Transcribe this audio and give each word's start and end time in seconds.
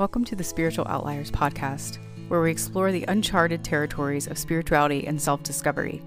Welcome 0.00 0.24
to 0.24 0.34
the 0.34 0.42
Spiritual 0.42 0.86
Outliers 0.88 1.30
podcast, 1.30 1.98
where 2.28 2.40
we 2.40 2.50
explore 2.50 2.90
the 2.90 3.04
uncharted 3.06 3.62
territories 3.62 4.28
of 4.28 4.38
spirituality 4.38 5.06
and 5.06 5.20
self 5.20 5.42
discovery. 5.42 6.02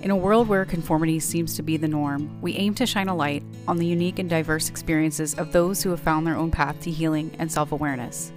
In 0.00 0.12
a 0.12 0.16
world 0.16 0.46
where 0.46 0.64
conformity 0.64 1.18
seems 1.18 1.56
to 1.56 1.62
be 1.64 1.76
the 1.76 1.88
norm, 1.88 2.40
we 2.40 2.54
aim 2.54 2.72
to 2.76 2.86
shine 2.86 3.08
a 3.08 3.16
light 3.16 3.42
on 3.66 3.78
the 3.78 3.84
unique 3.84 4.20
and 4.20 4.30
diverse 4.30 4.68
experiences 4.68 5.34
of 5.34 5.50
those 5.50 5.82
who 5.82 5.90
have 5.90 5.98
found 5.98 6.24
their 6.24 6.36
own 6.36 6.52
path 6.52 6.80
to 6.82 6.90
healing 6.92 7.34
and 7.40 7.50
self 7.50 7.72
awareness. 7.72 8.30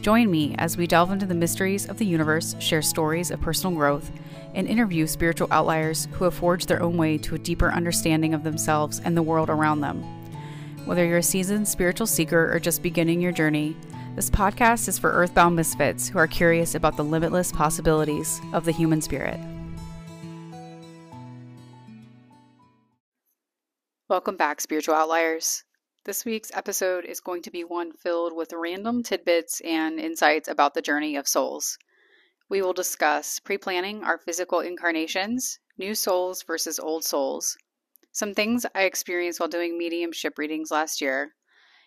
Join 0.00 0.30
me 0.30 0.54
as 0.58 0.76
we 0.76 0.86
delve 0.86 1.10
into 1.10 1.26
the 1.26 1.34
mysteries 1.34 1.88
of 1.88 1.98
the 1.98 2.06
universe, 2.06 2.54
share 2.60 2.82
stories 2.82 3.32
of 3.32 3.40
personal 3.40 3.74
growth, 3.74 4.12
and 4.54 4.68
interview 4.68 5.08
spiritual 5.08 5.48
outliers 5.50 6.06
who 6.12 6.22
have 6.22 6.34
forged 6.34 6.68
their 6.68 6.84
own 6.84 6.96
way 6.96 7.18
to 7.18 7.34
a 7.34 7.38
deeper 7.40 7.72
understanding 7.72 8.32
of 8.32 8.44
themselves 8.44 9.00
and 9.00 9.16
the 9.16 9.24
world 9.24 9.50
around 9.50 9.80
them. 9.80 10.04
Whether 10.84 11.04
you're 11.04 11.18
a 11.18 11.22
seasoned 11.24 11.66
spiritual 11.66 12.06
seeker 12.06 12.54
or 12.54 12.60
just 12.60 12.80
beginning 12.80 13.20
your 13.20 13.32
journey, 13.32 13.76
this 14.16 14.30
podcast 14.30 14.88
is 14.88 14.98
for 14.98 15.12
earthbound 15.12 15.54
misfits 15.54 16.08
who 16.08 16.18
are 16.18 16.26
curious 16.26 16.74
about 16.74 16.96
the 16.96 17.04
limitless 17.04 17.52
possibilities 17.52 18.40
of 18.54 18.64
the 18.64 18.72
human 18.72 19.02
spirit. 19.02 19.38
Welcome 24.08 24.38
back, 24.38 24.62
Spiritual 24.62 24.94
Outliers. 24.94 25.64
This 26.06 26.24
week's 26.24 26.50
episode 26.54 27.04
is 27.04 27.20
going 27.20 27.42
to 27.42 27.50
be 27.50 27.62
one 27.62 27.92
filled 27.92 28.34
with 28.34 28.54
random 28.54 29.02
tidbits 29.02 29.60
and 29.60 30.00
insights 30.00 30.48
about 30.48 30.72
the 30.72 30.80
journey 30.80 31.16
of 31.16 31.28
souls. 31.28 31.76
We 32.48 32.62
will 32.62 32.72
discuss 32.72 33.38
pre 33.40 33.58
planning 33.58 34.02
our 34.02 34.16
physical 34.16 34.60
incarnations, 34.60 35.58
new 35.76 35.94
souls 35.94 36.42
versus 36.42 36.78
old 36.78 37.04
souls, 37.04 37.54
some 38.12 38.32
things 38.32 38.64
I 38.74 38.84
experienced 38.84 39.40
while 39.40 39.50
doing 39.50 39.76
mediumship 39.76 40.38
readings 40.38 40.70
last 40.70 41.02
year, 41.02 41.34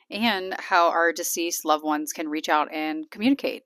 and 0.10 0.56
how 0.60 0.90
our 0.90 1.12
deceased 1.12 1.66
loved 1.66 1.84
ones 1.84 2.14
can 2.14 2.30
reach 2.30 2.50
out 2.50 2.72
and 2.74 3.10
communicate. 3.12 3.64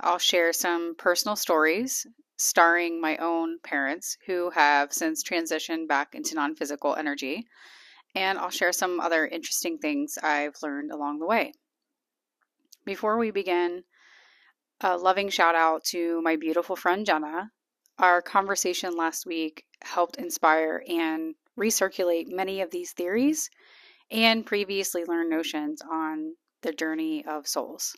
I'll 0.00 0.18
share 0.18 0.52
some 0.52 0.94
personal 0.96 1.36
stories 1.36 2.06
starring 2.36 3.00
my 3.00 3.16
own 3.18 3.58
parents 3.60 4.18
who 4.26 4.50
have 4.50 4.92
since 4.92 5.22
transitioned 5.22 5.88
back 5.88 6.14
into 6.14 6.34
non 6.34 6.54
physical 6.54 6.94
energy, 6.94 7.46
and 8.14 8.38
I'll 8.38 8.50
share 8.50 8.72
some 8.72 9.00
other 9.00 9.26
interesting 9.26 9.78
things 9.78 10.18
I've 10.22 10.56
learned 10.62 10.90
along 10.90 11.18
the 11.18 11.26
way. 11.26 11.52
Before 12.84 13.18
we 13.18 13.30
begin, 13.30 13.84
a 14.80 14.96
loving 14.96 15.30
shout 15.30 15.54
out 15.54 15.84
to 15.86 16.20
my 16.22 16.36
beautiful 16.36 16.76
friend 16.76 17.06
Jenna. 17.06 17.50
Our 17.98 18.20
conversation 18.20 18.96
last 18.96 19.24
week 19.24 19.64
helped 19.82 20.16
inspire 20.16 20.82
and 20.88 21.34
recirculate 21.56 22.26
many 22.28 22.60
of 22.60 22.70
these 22.70 22.92
theories 22.92 23.48
and 24.14 24.46
previously 24.46 25.04
learned 25.04 25.28
notions 25.28 25.82
on 25.82 26.36
the 26.62 26.72
journey 26.72 27.24
of 27.26 27.48
souls. 27.48 27.96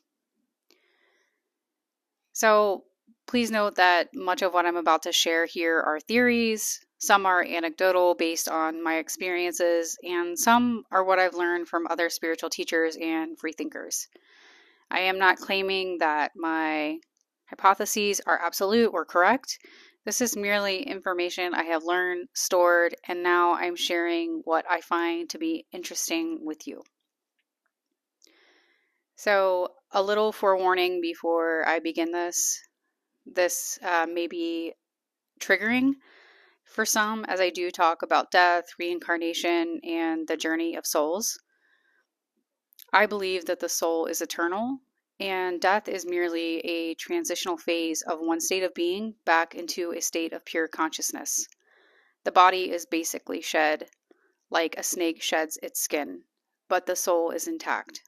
So, 2.33 2.85
please 3.27 3.51
note 3.51 3.77
that 3.77 4.09
much 4.15 4.43
of 4.43 4.53
what 4.53 4.67
I'm 4.67 4.77
about 4.77 5.03
to 5.03 5.13
share 5.13 5.47
here 5.47 5.79
are 5.81 6.01
theories. 6.01 6.81
Some 6.99 7.27
are 7.27 7.45
anecdotal 7.45 8.15
based 8.15 8.49
on 8.49 8.83
my 8.83 8.97
experiences, 8.97 9.99
and 10.03 10.39
some 10.39 10.85
are 10.91 11.05
what 11.05 11.19
I've 11.19 11.35
learned 11.35 11.69
from 11.69 11.87
other 11.87 12.09
spiritual 12.09 12.49
teachers 12.49 12.97
and 12.97 13.39
freethinkers. 13.39 14.09
I 14.91 15.01
am 15.01 15.19
not 15.19 15.37
claiming 15.37 15.99
that 15.99 16.33
my 16.35 16.99
hypotheses 17.51 18.21
are 18.27 18.41
absolute 18.43 18.91
or 18.93 19.05
correct. 19.05 19.59
This 20.07 20.21
is 20.21 20.37
merely 20.37 20.85
information 20.85 21.53
I 21.53 21.65
have 21.65 21.83
learned, 21.83 22.29
stored, 22.33 22.95
and 23.09 23.25
now 23.25 23.55
I'm 23.55 23.75
sharing 23.75 24.41
what 24.45 24.65
I 24.71 24.81
find 24.81 25.29
to 25.31 25.39
be 25.39 25.67
interesting 25.73 26.39
with 26.45 26.69
you. 26.69 26.85
So, 29.17 29.73
a 29.91 30.01
little 30.01 30.31
forewarning 30.31 31.01
before 31.01 31.67
I 31.67 31.81
begin 31.81 32.13
this. 32.13 32.63
This 33.27 33.81
uh, 33.83 34.07
may 34.09 34.29
be 34.29 34.75
triggering 35.41 35.95
for 36.63 36.85
some, 36.85 37.25
as 37.25 37.41
I 37.41 37.51
do 37.51 37.73
talk 37.73 38.03
about 38.03 38.31
death, 38.31 38.67
reincarnation, 38.79 39.81
and 39.83 40.29
the 40.29 40.37
journey 40.37 40.77
of 40.77 40.87
souls. 40.87 41.37
I 42.93 43.07
believe 43.07 43.47
that 43.47 43.59
the 43.59 43.69
soul 43.69 44.07
is 44.07 44.23
eternal 44.23 44.79
and 45.19 45.61
death 45.61 45.89
is 45.89 46.05
merely 46.05 46.59
a 46.61 46.95
transitional 46.95 47.57
phase 47.57 48.03
of 48.03 48.21
one 48.21 48.41
state 48.41 48.63
of 48.63 48.75
being 48.75 49.15
back 49.25 49.55
into 49.55 49.93
a 49.93 50.01
state 50.01 50.33
of 50.33 50.45
pure 50.45 50.69
consciousness. 50.69 51.47
The 52.25 52.33
body 52.33 52.71
is 52.71 52.87
basically 52.87 53.41
shed, 53.41 53.89
like 54.51 54.77
a 54.77 54.83
snake 54.83 55.23
sheds 55.23 55.59
its 55.63 55.81
skin, 55.81 56.23
but 56.69 56.87
the 56.87 56.97
soul 56.97 57.31
is 57.31 57.49
intact. 57.49 58.03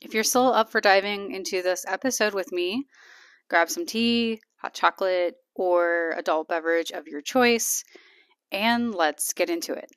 If 0.00 0.14
you're 0.14 0.24
still 0.24 0.52
up 0.52 0.70
for 0.70 0.80
diving 0.80 1.32
into 1.32 1.60
this 1.60 1.84
episode 1.86 2.32
with 2.32 2.52
me, 2.52 2.86
grab 3.48 3.68
some 3.68 3.84
tea, 3.84 4.40
hot 4.56 4.74
chocolate, 4.74 5.34
or 5.54 6.12
adult 6.16 6.48
beverage 6.48 6.92
of 6.92 7.08
your 7.08 7.20
choice, 7.20 7.82
and 8.52 8.94
let's 8.94 9.32
get 9.32 9.50
into 9.50 9.72
it. 9.72 9.90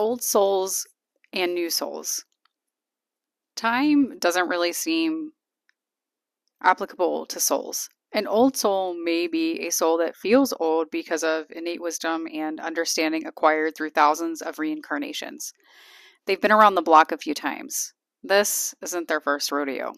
Old 0.00 0.22
souls 0.22 0.86
and 1.34 1.54
new 1.54 1.68
souls. 1.68 2.24
Time 3.54 4.18
doesn't 4.18 4.48
really 4.48 4.72
seem 4.72 5.32
applicable 6.62 7.26
to 7.26 7.38
souls. 7.38 7.90
An 8.12 8.26
old 8.26 8.56
soul 8.56 8.94
may 8.94 9.26
be 9.26 9.60
a 9.66 9.70
soul 9.70 9.98
that 9.98 10.16
feels 10.16 10.54
old 10.58 10.90
because 10.90 11.22
of 11.22 11.44
innate 11.50 11.82
wisdom 11.82 12.26
and 12.32 12.58
understanding 12.60 13.26
acquired 13.26 13.76
through 13.76 13.90
thousands 13.90 14.40
of 14.40 14.58
reincarnations. 14.58 15.52
They've 16.24 16.40
been 16.40 16.50
around 16.50 16.76
the 16.76 16.82
block 16.82 17.12
a 17.12 17.18
few 17.18 17.34
times. 17.34 17.92
This 18.22 18.74
isn't 18.82 19.06
their 19.06 19.20
first 19.20 19.52
rodeo. 19.52 19.92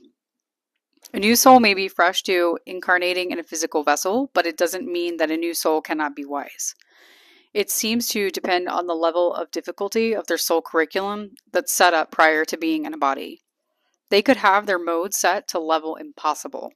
A 1.15 1.21
new 1.21 1.37
soul 1.37 1.61
may 1.61 1.75
be 1.75 1.87
fresh 1.87 2.25
to 2.25 2.59
incarnating 2.67 3.31
in 3.31 3.39
a 3.39 3.45
physical 3.45 3.85
vessel, 3.85 4.33
but 4.35 4.47
it 4.47 4.57
doesn't 4.57 4.93
mean 4.93 5.19
that 5.19 5.31
a 5.31 5.37
new 5.37 5.55
soul 5.55 5.81
cannot 5.81 6.17
be 6.17 6.25
wise. 6.25 6.75
It 7.55 7.71
seems 7.71 8.09
to 8.09 8.31
depend 8.31 8.69
on 8.69 8.87
the 8.87 8.95
level 8.95 9.35
of 9.35 9.51
difficulty 9.51 10.15
of 10.15 10.27
their 10.27 10.39
soul 10.39 10.63
curriculum 10.63 11.33
that's 11.53 11.73
set 11.73 11.93
up 11.93 12.11
prior 12.11 12.47
to 12.47 12.57
being 12.57 12.87
in 12.87 12.95
a 12.95 12.99
body. 12.99 13.43
They 14.09 14.23
could 14.23 14.39
have 14.39 14.67
their 14.67 14.79
mode 14.79 15.13
set 15.13 15.49
to 15.49 15.59
level 15.59 15.97
impossible. 15.97 16.73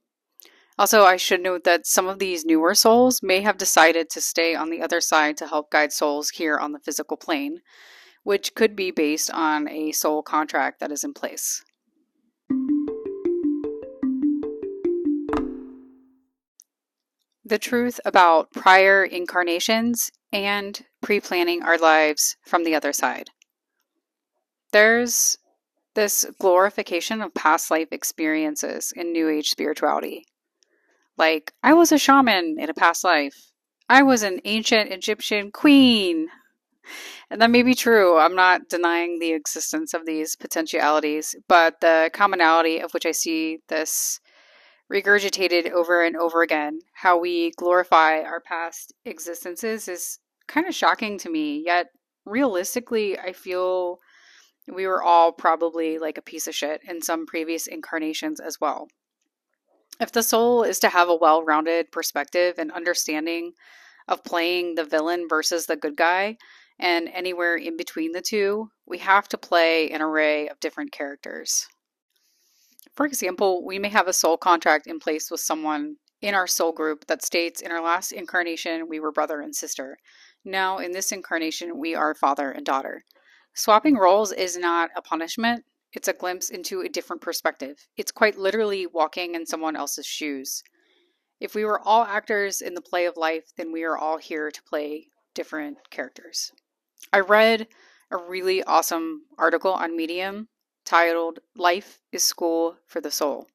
Also, 0.77 1.03
I 1.03 1.17
should 1.17 1.41
note 1.41 1.63
that 1.63 1.87
some 1.87 2.07
of 2.07 2.19
these 2.19 2.45
newer 2.45 2.75
souls 2.75 3.23
may 3.23 3.41
have 3.41 3.57
decided 3.57 4.11
to 4.11 4.21
stay 4.21 4.53
on 4.53 4.69
the 4.69 4.81
other 4.81 5.01
side 5.01 5.35
to 5.37 5.47
help 5.47 5.71
guide 5.71 5.91
souls 5.91 6.29
here 6.29 6.57
on 6.57 6.71
the 6.71 6.79
physical 6.79 7.17
plane, 7.17 7.61
which 8.23 8.53
could 8.53 8.75
be 8.75 8.91
based 8.91 9.31
on 9.31 9.67
a 9.67 9.91
soul 9.91 10.21
contract 10.21 10.79
that 10.79 10.91
is 10.91 11.03
in 11.03 11.15
place. 11.15 11.63
The 17.43 17.57
truth 17.57 17.99
about 18.05 18.51
prior 18.51 19.03
incarnations 19.03 20.11
and 20.31 20.83
pre 21.01 21.19
planning 21.19 21.63
our 21.63 21.77
lives 21.77 22.35
from 22.45 22.63
the 22.63 22.75
other 22.75 22.93
side. 22.93 23.29
There's 24.71 25.37
this 25.95 26.25
glorification 26.39 27.21
of 27.21 27.33
past 27.33 27.71
life 27.71 27.87
experiences 27.91 28.93
in 28.95 29.11
New 29.11 29.29
Age 29.29 29.49
spirituality. 29.49 30.25
Like, 31.17 31.51
I 31.63 31.73
was 31.73 31.91
a 31.91 31.97
shaman 31.97 32.57
in 32.59 32.69
a 32.69 32.73
past 32.73 33.03
life, 33.03 33.51
I 33.89 34.03
was 34.03 34.21
an 34.23 34.39
ancient 34.45 34.91
Egyptian 34.91 35.51
queen. 35.51 36.27
And 37.29 37.41
that 37.41 37.49
may 37.49 37.63
be 37.63 37.73
true. 37.73 38.17
I'm 38.17 38.35
not 38.35 38.69
denying 38.69 39.19
the 39.19 39.33
existence 39.33 39.93
of 39.93 40.05
these 40.05 40.37
potentialities, 40.37 41.35
but 41.49 41.81
the 41.81 42.09
commonality 42.13 42.79
of 42.79 42.91
which 42.93 43.05
I 43.05 43.11
see 43.11 43.59
this 43.67 44.21
regurgitated 44.91 45.71
over 45.71 46.03
and 46.03 46.15
over 46.15 46.41
again, 46.41 46.79
how 46.93 47.17
we 47.17 47.51
glorify 47.51 48.21
our 48.21 48.39
past 48.39 48.93
existences 49.05 49.87
is 49.87 50.19
kind 50.47 50.67
of 50.67 50.75
shocking 50.75 51.17
to 51.19 51.29
me. 51.29 51.63
Yet, 51.65 51.87
realistically, 52.25 53.19
I 53.19 53.33
feel 53.33 53.99
we 54.67 54.87
were 54.87 55.03
all 55.03 55.31
probably 55.31 55.97
like 55.97 56.17
a 56.17 56.21
piece 56.21 56.47
of 56.47 56.55
shit 56.55 56.81
in 56.87 57.01
some 57.01 57.25
previous 57.25 57.67
incarnations 57.67 58.39
as 58.39 58.59
well. 58.59 58.87
If 59.99 60.11
the 60.11 60.23
soul 60.23 60.63
is 60.63 60.79
to 60.79 60.89
have 60.89 61.09
a 61.09 61.15
well 61.15 61.43
rounded 61.43 61.91
perspective 61.91 62.55
and 62.57 62.71
understanding 62.71 63.53
of 64.07 64.23
playing 64.23 64.75
the 64.75 64.85
villain 64.85 65.27
versus 65.29 65.65
the 65.65 65.75
good 65.75 65.97
guy, 65.97 66.37
and 66.79 67.09
anywhere 67.09 67.55
in 67.55 67.75
between 67.75 68.11
the 68.11 68.21
two, 68.21 68.69
we 68.85 68.99
have 68.99 69.27
to 69.29 69.37
play 69.37 69.89
an 69.89 70.01
array 70.01 70.47
of 70.47 70.59
different 70.59 70.91
characters. 70.91 71.67
For 72.97 73.05
example, 73.05 73.63
we 73.63 73.77
may 73.77 73.89
have 73.89 74.07
a 74.07 74.13
soul 74.13 74.37
contract 74.37 74.87
in 74.87 74.99
place 74.99 75.29
with 75.29 75.39
someone 75.39 75.97
in 76.19 76.33
our 76.33 76.47
soul 76.47 76.71
group 76.71 77.05
that 77.05 77.23
states 77.23 77.61
in 77.61 77.71
our 77.71 77.79
last 77.79 78.11
incarnation 78.11 78.89
we 78.89 78.99
were 78.99 79.11
brother 79.11 79.39
and 79.39 79.55
sister. 79.55 79.99
Now, 80.43 80.79
in 80.79 80.93
this 80.93 81.11
incarnation, 81.11 81.77
we 81.77 81.93
are 81.93 82.15
father 82.15 82.49
and 82.49 82.65
daughter. 82.65 83.03
Swapping 83.53 83.97
roles 83.97 84.31
is 84.31 84.57
not 84.57 84.89
a 84.95 85.03
punishment, 85.03 85.63
it's 85.93 86.07
a 86.07 86.13
glimpse 86.13 86.49
into 86.49 86.81
a 86.81 86.89
different 86.89 87.21
perspective. 87.21 87.77
It's 87.97 88.11
quite 88.11 88.35
literally 88.35 88.87
walking 88.87 89.35
in 89.35 89.45
someone 89.45 89.75
else's 89.75 90.07
shoes. 90.07 90.63
If 91.39 91.53
we 91.53 91.65
were 91.65 91.79
all 91.79 92.03
actors 92.03 92.61
in 92.61 92.73
the 92.73 92.81
play 92.81 93.05
of 93.05 93.15
life, 93.15 93.45
then 93.57 93.71
we 93.71 93.83
are 93.83 93.95
all 93.97 94.17
here 94.17 94.49
to 94.49 94.63
play 94.63 95.09
different 95.35 95.77
characters. 95.91 96.51
I 97.13 97.19
read 97.19 97.67
a 98.09 98.17
really 98.17 98.63
awesome 98.63 99.21
article 99.37 99.73
on 99.73 99.95
Medium 99.95 100.47
titled 100.87 101.39
Life 101.53 101.99
is 102.13 102.23
School 102.23 102.77
for 102.87 103.01
the 103.01 103.11
Soul. 103.11 103.47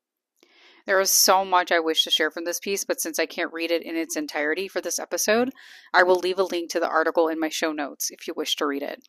There 0.85 1.01
is 1.01 1.11
so 1.11 1.47
much 1.47 1.73
I 1.73 1.81
wish 1.81 2.05
to 2.05 2.11
share 2.11 2.31
from 2.31 2.45
this 2.45 2.61
piece, 2.61 2.85
but 2.85 3.01
since 3.01 3.19
I 3.19 3.25
can't 3.25 3.53
read 3.55 3.71
it 3.71 3.83
in 3.83 3.97
its 3.97 4.17
entirety 4.17 4.69
for 4.69 4.83
this 4.83 4.99
episode, 4.99 5.51
I 5.95 6.03
will 6.03 6.17
leave 6.17 6.39
a 6.39 6.45
link 6.45 6.71
to 6.71 6.81
the 6.81 6.91
article 6.91 7.29
in 7.29 7.41
my 7.41 7.49
show 7.49 7.73
notes 7.73 8.11
if 8.11 8.29
you 8.29 8.35
wish 8.37 8.55
to 8.57 8.67
read 8.67 8.83
it. 8.83 9.09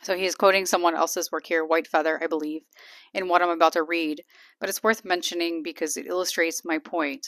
So 0.00 0.16
he 0.16 0.24
is 0.24 0.34
quoting 0.34 0.64
someone 0.64 0.94
else's 0.94 1.30
work 1.30 1.46
here, 1.46 1.68
Whitefeather, 1.68 2.18
I 2.22 2.28
believe, 2.28 2.62
in 3.12 3.28
what 3.28 3.42
I'm 3.42 3.50
about 3.50 3.74
to 3.74 3.82
read, 3.82 4.22
but 4.58 4.70
it's 4.70 4.82
worth 4.82 5.04
mentioning 5.04 5.62
because 5.62 5.98
it 5.98 6.06
illustrates 6.06 6.64
my 6.64 6.78
point. 6.78 7.26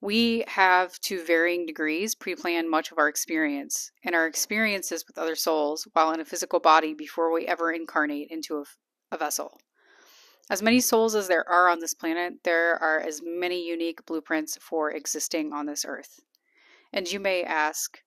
We 0.00 0.42
have, 0.48 0.98
to 1.02 1.24
varying 1.24 1.66
degrees, 1.66 2.16
pre 2.16 2.34
planned 2.34 2.68
much 2.68 2.90
of 2.90 2.98
our 2.98 3.06
experience 3.06 3.92
and 4.04 4.16
our 4.16 4.26
experiences 4.26 5.04
with 5.06 5.18
other 5.18 5.36
souls 5.36 5.86
while 5.92 6.10
in 6.10 6.18
a 6.18 6.24
physical 6.24 6.58
body 6.58 6.94
before 6.94 7.32
we 7.32 7.46
ever 7.46 7.70
incarnate 7.70 8.26
into 8.30 8.56
a, 8.56 8.64
a 9.14 9.18
vessel. 9.18 9.58
As 10.50 10.60
many 10.60 10.80
souls 10.80 11.14
as 11.14 11.26
there 11.26 11.48
are 11.48 11.70
on 11.70 11.78
this 11.78 11.94
planet, 11.94 12.34
there 12.44 12.76
are 12.76 13.00
as 13.00 13.22
many 13.24 13.66
unique 13.66 14.04
blueprints 14.04 14.58
for 14.60 14.90
existing 14.90 15.54
on 15.54 15.64
this 15.64 15.86
earth. 15.86 16.20
And 16.92 17.10
you 17.10 17.18
may 17.18 17.42
ask, 17.42 18.02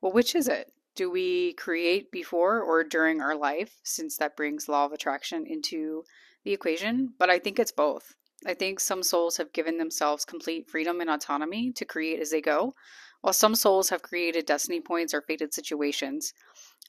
well, 0.00 0.12
which 0.12 0.34
is 0.34 0.48
it? 0.48 0.72
Do 0.94 1.10
we 1.10 1.52
create 1.54 2.10
before 2.10 2.60
or 2.60 2.82
during 2.84 3.20
our 3.20 3.34
life, 3.34 3.78
since 3.82 4.16
that 4.16 4.36
brings 4.36 4.68
law 4.68 4.86
of 4.86 4.92
attraction 4.92 5.46
into 5.46 6.04
the 6.44 6.52
equation? 6.52 7.12
But 7.18 7.28
I 7.28 7.38
think 7.38 7.58
it's 7.58 7.72
both. 7.72 8.14
I 8.46 8.54
think 8.54 8.80
some 8.80 9.02
souls 9.02 9.36
have 9.36 9.52
given 9.52 9.78
themselves 9.78 10.24
complete 10.24 10.68
freedom 10.68 11.00
and 11.00 11.08
autonomy 11.08 11.72
to 11.72 11.84
create 11.84 12.20
as 12.20 12.30
they 12.30 12.40
go, 12.40 12.74
while 13.20 13.32
some 13.32 13.54
souls 13.54 13.90
have 13.90 14.02
created 14.02 14.46
destiny 14.46 14.80
points 14.80 15.14
or 15.14 15.22
fated 15.22 15.54
situations, 15.54 16.34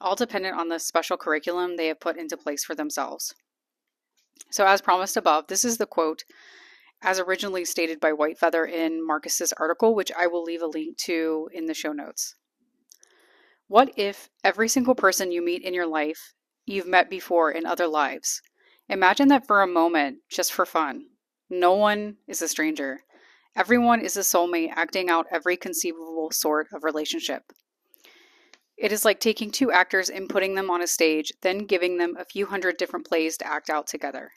all 0.02 0.16
dependent 0.16 0.58
on 0.58 0.70
the 0.70 0.80
special 0.80 1.16
curriculum 1.16 1.78
they 1.78 1.88
have 1.88 2.00
put 2.00 2.18
into 2.18 2.36
place 2.36 2.64
for 2.64 2.74
themselves. 2.74 3.36
So, 4.50 4.66
as 4.66 4.82
promised 4.82 5.18
above, 5.18 5.48
this 5.48 5.66
is 5.66 5.78
the 5.78 5.86
quote 5.86 6.24
as 7.04 7.20
originally 7.20 7.66
stated 7.66 8.00
by 8.00 8.12
Whitefeather 8.12 8.70
in 8.70 9.06
Marcus's 9.06 9.54
article, 9.54 9.94
which 9.94 10.12
I 10.18 10.28
will 10.28 10.44
leave 10.44 10.62
a 10.62 10.68
link 10.68 10.98
to 11.00 11.50
in 11.52 11.66
the 11.66 11.74
show 11.74 11.92
notes. 11.92 12.36
What 13.68 13.92
if 13.98 14.30
every 14.44 14.70
single 14.70 14.96
person 14.96 15.32
you 15.32 15.44
meet 15.44 15.64
in 15.64 15.74
your 15.74 15.88
life 15.88 16.34
you've 16.66 16.88
met 16.88 17.10
before 17.10 17.52
in 17.52 17.66
other 17.66 17.88
lives? 17.88 18.42
Imagine 18.88 19.28
that 19.30 19.46
for 19.46 19.62
a 19.62 19.68
moment, 19.68 20.20
just 20.30 20.54
for 20.54 20.66
fun. 20.66 21.08
No 21.50 21.74
one 21.74 22.18
is 22.28 22.42
a 22.42 22.48
stranger. 22.48 23.02
Everyone 23.56 24.02
is 24.02 24.18
a 24.18 24.22
soulmate 24.22 24.72
acting 24.76 25.10
out 25.10 25.28
every 25.32 25.58
conceivable 25.58 26.32
sort 26.32 26.68
of 26.74 26.84
relationship. 26.84 27.52
It 28.78 28.92
is 28.92 29.06
like 29.06 29.20
taking 29.20 29.52
two 29.52 29.72
actors 29.72 30.10
and 30.10 30.30
putting 30.30 30.56
them 30.56 30.70
on 30.70 30.82
a 30.82 30.88
stage, 30.88 31.32
then 31.42 31.60
giving 31.60 31.98
them 31.98 32.16
a 32.18 32.26
few 32.26 32.48
hundred 32.48 32.78
different 32.78 33.08
plays 33.08 33.38
to 33.38 33.48
act 33.48 33.70
out 33.70 33.88
together. 33.88 34.32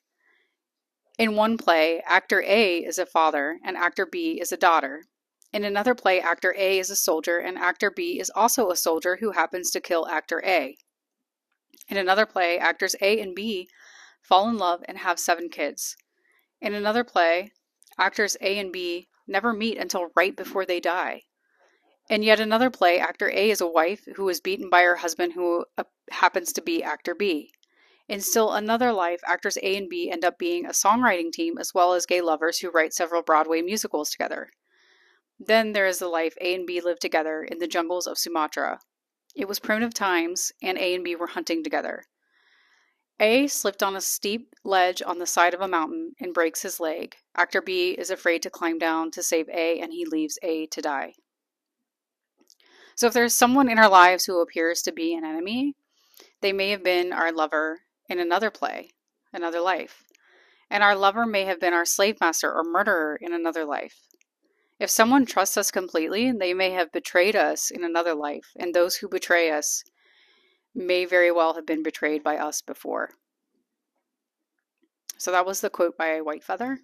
In 1.19 1.35
one 1.35 1.57
play, 1.57 2.03
actor 2.07 2.43
A 2.47 2.79
is 2.79 2.99
a 2.99 3.07
father 3.07 3.59
and 3.65 3.77
actor 3.77 4.05
B 4.05 4.39
is 4.41 4.53
a 4.53 4.57
daughter. 4.57 5.05
In 5.53 5.65
another 5.65 5.95
play, 5.95 6.21
actor 6.21 6.55
A 6.59 6.79
is 6.79 6.91
a 6.91 6.97
soldier 6.97 7.39
and 7.39 7.57
actor 7.57 7.91
B 7.91 8.21
is 8.21 8.31
also 8.35 8.71
a 8.71 8.77
soldier 8.77 9.17
who 9.17 9.33
happens 9.33 9.71
to 9.71 9.81
kill 9.81 10.07
actor 10.07 10.43
A. 10.45 10.77
In 11.89 11.97
another 11.97 12.27
play, 12.27 12.59
actors 12.59 12.95
A 13.01 13.21
and 13.21 13.35
B 13.35 13.69
fall 14.21 14.49
in 14.49 14.59
love 14.59 14.83
and 14.87 14.99
have 14.99 15.19
seven 15.19 15.49
kids. 15.49 15.97
In 16.61 16.75
another 16.75 17.05
play, 17.05 17.53
actors 17.99 18.37
A 18.43 18.59
and 18.59 18.73
B 18.73 19.09
never 19.27 19.53
meet 19.55 19.79
until 19.79 20.09
right 20.15 20.37
before 20.37 20.67
they 20.67 20.81
die. 20.81 21.23
In 22.09 22.23
yet 22.23 22.39
another 22.39 22.71
play, 22.71 23.01
actor 23.01 23.31
A 23.31 23.51
is 23.51 23.61
a 23.61 23.67
wife 23.67 24.07
who 24.15 24.29
is 24.29 24.41
beaten 24.41 24.71
by 24.71 24.83
her 24.83 24.97
husband, 24.97 25.33
who 25.33 25.65
uh, 25.77 25.85
happens 26.11 26.53
to 26.53 26.63
be 26.63 26.83
actor 26.83 27.15
B. 27.15 27.51
In 28.09 28.21
still 28.21 28.53
another 28.53 28.93
life, 28.93 29.21
actors 29.27 29.59
A 29.61 29.77
and 29.77 29.89
B 29.89 30.09
end 30.09 30.25
up 30.25 30.39
being 30.39 30.65
a 30.65 30.71
songwriting 30.71 31.33
team 31.33 31.59
as 31.59 31.75
well 31.75 31.95
as 31.95 32.07
gay 32.07 32.21
lovers 32.21 32.61
who 32.61 32.71
write 32.71 32.95
several 32.95 33.23
Broadway 33.23 33.61
musicals 33.61 34.11
together. 34.11 34.51
Then 35.41 35.73
there 35.73 35.89
is 35.89 35.99
the 35.99 36.07
life 36.07 36.37
A 36.41 36.55
and 36.55 36.65
B 36.65 36.81
live 36.81 37.01
together 37.01 37.43
in 37.43 37.59
the 37.59 37.67
jungles 37.67 38.07
of 38.07 38.19
Sumatra. 38.19 38.79
It 39.35 39.49
was 39.49 39.59
primitive 39.59 39.93
times, 39.93 40.53
and 40.63 40.79
A 40.79 40.95
and 40.95 41.03
B 41.03 41.17
were 41.17 41.27
hunting 41.27 41.65
together. 41.65 42.05
A 43.19 43.49
slipped 43.49 43.83
on 43.83 43.97
a 43.97 44.01
steep 44.01 44.55
ledge 44.63 45.03
on 45.05 45.19
the 45.19 45.27
side 45.27 45.55
of 45.55 45.61
a 45.61 45.69
mountain 45.69 46.13
and 46.21 46.33
breaks 46.33 46.63
his 46.63 46.79
leg. 46.79 47.17
Actor 47.35 47.63
B 47.63 47.91
is 47.91 48.11
afraid 48.11 48.43
to 48.43 48.51
climb 48.51 48.79
down 48.79 49.11
to 49.11 49.23
save 49.23 49.49
A, 49.49 49.81
and 49.81 49.93
he 49.93 50.07
leaves 50.07 50.39
A 50.43 50.67
to 50.67 50.81
die. 50.81 51.15
So, 52.97 53.07
if 53.07 53.13
there's 53.13 53.35
someone 53.35 53.69
in 53.69 53.79
our 53.79 53.91
lives 53.91 54.25
who 54.25 54.41
appears 54.41 54.83
to 54.83 54.93
be 54.93 55.15
an 55.15 55.25
enemy, 55.25 55.75
they 56.41 56.53
may 56.53 56.71
have 56.71 56.83
been 56.83 57.13
our 57.13 57.31
lover, 57.31 57.81
in 58.09 58.19
another 58.19 58.51
play, 58.51 58.91
another 59.33 59.61
life. 59.61 60.03
And 60.71 60.83
our 60.83 60.97
lover 60.97 61.27
may 61.27 61.45
have 61.45 61.61
been 61.61 61.75
our 61.75 61.85
slave 61.85 62.17
master 62.21 62.53
or 62.53 62.65
murderer 62.65 63.19
in 63.21 63.33
another 63.33 63.65
life. 63.65 64.07
If 64.79 64.91
someone 64.91 65.27
trusts 65.27 65.57
us 65.57 65.71
completely, 65.71 66.33
they 66.33 66.55
may 66.55 66.71
have 66.71 66.93
betrayed 66.93 67.37
us 67.37 67.71
in 67.71 67.85
another 67.85 68.15
life, 68.15 68.53
and 68.57 68.75
those 68.75 68.97
who 68.97 69.09
betray 69.09 69.51
us 69.51 69.85
may 70.75 71.05
very 71.05 71.31
well 71.31 71.55
have 71.55 71.67
been 71.67 71.83
betrayed 71.83 72.23
by 72.23 72.37
us 72.37 72.61
before. 72.61 73.11
So 75.19 75.31
that 75.31 75.47
was 75.47 75.61
the 75.61 75.71
quote 75.71 75.97
by 75.97 76.21
Whitefeather. 76.21 76.79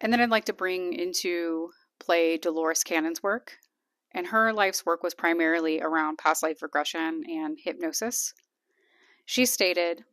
And 0.00 0.12
then 0.12 0.20
I'd 0.20 0.30
like 0.30 0.46
to 0.46 0.52
bring 0.52 0.92
into 0.92 1.70
play 2.00 2.38
Dolores 2.38 2.82
Cannon's 2.82 3.22
work. 3.22 3.58
And 4.12 4.28
her 4.28 4.52
life's 4.52 4.86
work 4.86 5.02
was 5.02 5.14
primarily 5.14 5.80
around 5.80 6.18
past 6.18 6.42
life 6.42 6.62
regression 6.62 7.24
and 7.28 7.58
hypnosis. 7.58 8.34
She 9.24 9.44
stated 9.44 10.04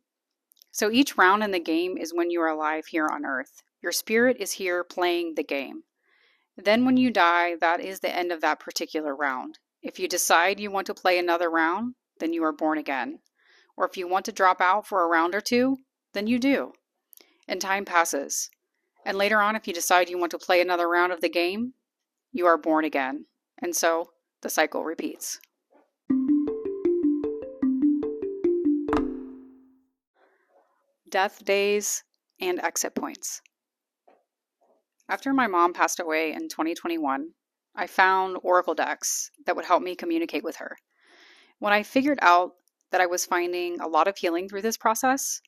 So 0.70 0.90
each 0.90 1.16
round 1.16 1.42
in 1.42 1.50
the 1.50 1.58
game 1.58 1.96
is 1.96 2.12
when 2.12 2.30
you 2.30 2.40
are 2.42 2.48
alive 2.48 2.86
here 2.86 3.08
on 3.08 3.24
Earth. 3.24 3.62
Your 3.82 3.92
spirit 3.92 4.36
is 4.38 4.52
here 4.52 4.84
playing 4.84 5.34
the 5.34 5.44
game. 5.44 5.84
Then, 6.56 6.84
when 6.84 6.96
you 6.96 7.10
die, 7.10 7.54
that 7.56 7.80
is 7.80 8.00
the 8.00 8.14
end 8.14 8.32
of 8.32 8.40
that 8.40 8.60
particular 8.60 9.14
round. 9.14 9.58
If 9.82 9.98
you 9.98 10.08
decide 10.08 10.58
you 10.58 10.70
want 10.70 10.86
to 10.88 10.94
play 10.94 11.18
another 11.18 11.50
round, 11.50 11.94
then 12.18 12.32
you 12.32 12.42
are 12.44 12.52
born 12.52 12.78
again. 12.78 13.20
Or 13.76 13.86
if 13.86 13.96
you 13.96 14.08
want 14.08 14.24
to 14.24 14.32
drop 14.32 14.60
out 14.60 14.86
for 14.86 15.04
a 15.04 15.06
round 15.06 15.34
or 15.34 15.40
two, 15.40 15.78
then 16.14 16.26
you 16.26 16.38
do. 16.38 16.72
And 17.46 17.60
time 17.60 17.84
passes. 17.84 18.50
And 19.04 19.16
later 19.16 19.40
on, 19.40 19.54
if 19.54 19.68
you 19.68 19.74
decide 19.74 20.08
you 20.08 20.18
want 20.18 20.32
to 20.32 20.38
play 20.38 20.60
another 20.60 20.88
round 20.88 21.12
of 21.12 21.20
the 21.20 21.28
game, 21.28 21.74
you 22.32 22.46
are 22.46 22.58
born 22.58 22.84
again. 22.84 23.26
And 23.62 23.74
so 23.74 24.10
the 24.42 24.50
cycle 24.50 24.84
repeats. 24.84 25.40
death 31.16 31.44
days, 31.44 32.04
and 32.40 32.60
exit 32.60 32.94
points. 32.94 33.40
After 35.08 35.32
my 35.32 35.46
mom 35.46 35.72
passed 35.72 36.00
away 36.00 36.32
in 36.32 36.48
2021, 36.48 37.30
I 37.74 37.86
found 37.86 38.36
Oracle 38.42 38.74
decks 38.74 39.30
that 39.46 39.56
would 39.56 39.64
help 39.64 39.82
me 39.82 39.94
communicate 39.96 40.44
with 40.44 40.56
her. 40.56 40.76
When 41.58 41.72
I 41.72 41.82
figured 41.84 42.18
out 42.20 42.52
that 42.90 43.00
I 43.00 43.06
was 43.06 43.24
finding 43.24 43.80
a 43.80 43.88
lot 43.88 44.08
of 44.08 44.18
healing 44.18 44.48
through 44.48 44.62
this 44.62 44.76
process, 44.76 45.40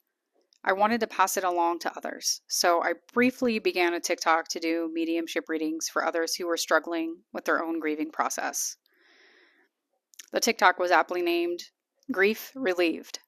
I 0.65 0.73
wanted 0.73 1.01
to 1.01 1.07
pass 1.07 1.37
it 1.37 1.45
along 1.45 1.79
to 1.81 1.97
others. 1.97 2.41
So 2.49 2.83
I 2.83 2.95
briefly 3.13 3.59
began 3.59 3.95
a 3.95 4.01
TikTok 4.01 4.49
to 4.49 4.61
do 4.61 4.91
mediumship 4.93 5.49
readings 5.49 5.89
for 5.89 6.05
others 6.05 6.35
who 6.35 6.47
were 6.47 6.57
struggling 6.57 7.23
with 7.33 7.45
their 7.45 7.63
own 7.63 7.79
grieving 7.79 8.11
process. 8.11 8.77
The 10.33 10.41
TikTok 10.41 10.79
was 10.79 10.91
aptly 10.91 11.23
named 11.23 11.65
Grief 12.11 12.53
Relieved. 12.55 13.21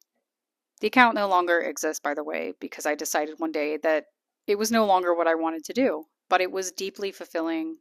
The 0.80 0.88
account 0.88 1.14
no 1.14 1.28
longer 1.28 1.60
exists, 1.60 2.00
by 2.00 2.14
the 2.14 2.24
way, 2.24 2.54
because 2.60 2.86
I 2.86 2.94
decided 2.94 3.38
one 3.38 3.52
day 3.52 3.76
that 3.78 4.06
it 4.46 4.58
was 4.58 4.72
no 4.72 4.84
longer 4.84 5.14
what 5.14 5.28
I 5.28 5.34
wanted 5.34 5.64
to 5.64 5.72
do, 5.72 6.04
but 6.28 6.40
it 6.40 6.50
was 6.50 6.72
deeply 6.72 7.12
fulfilling 7.12 7.76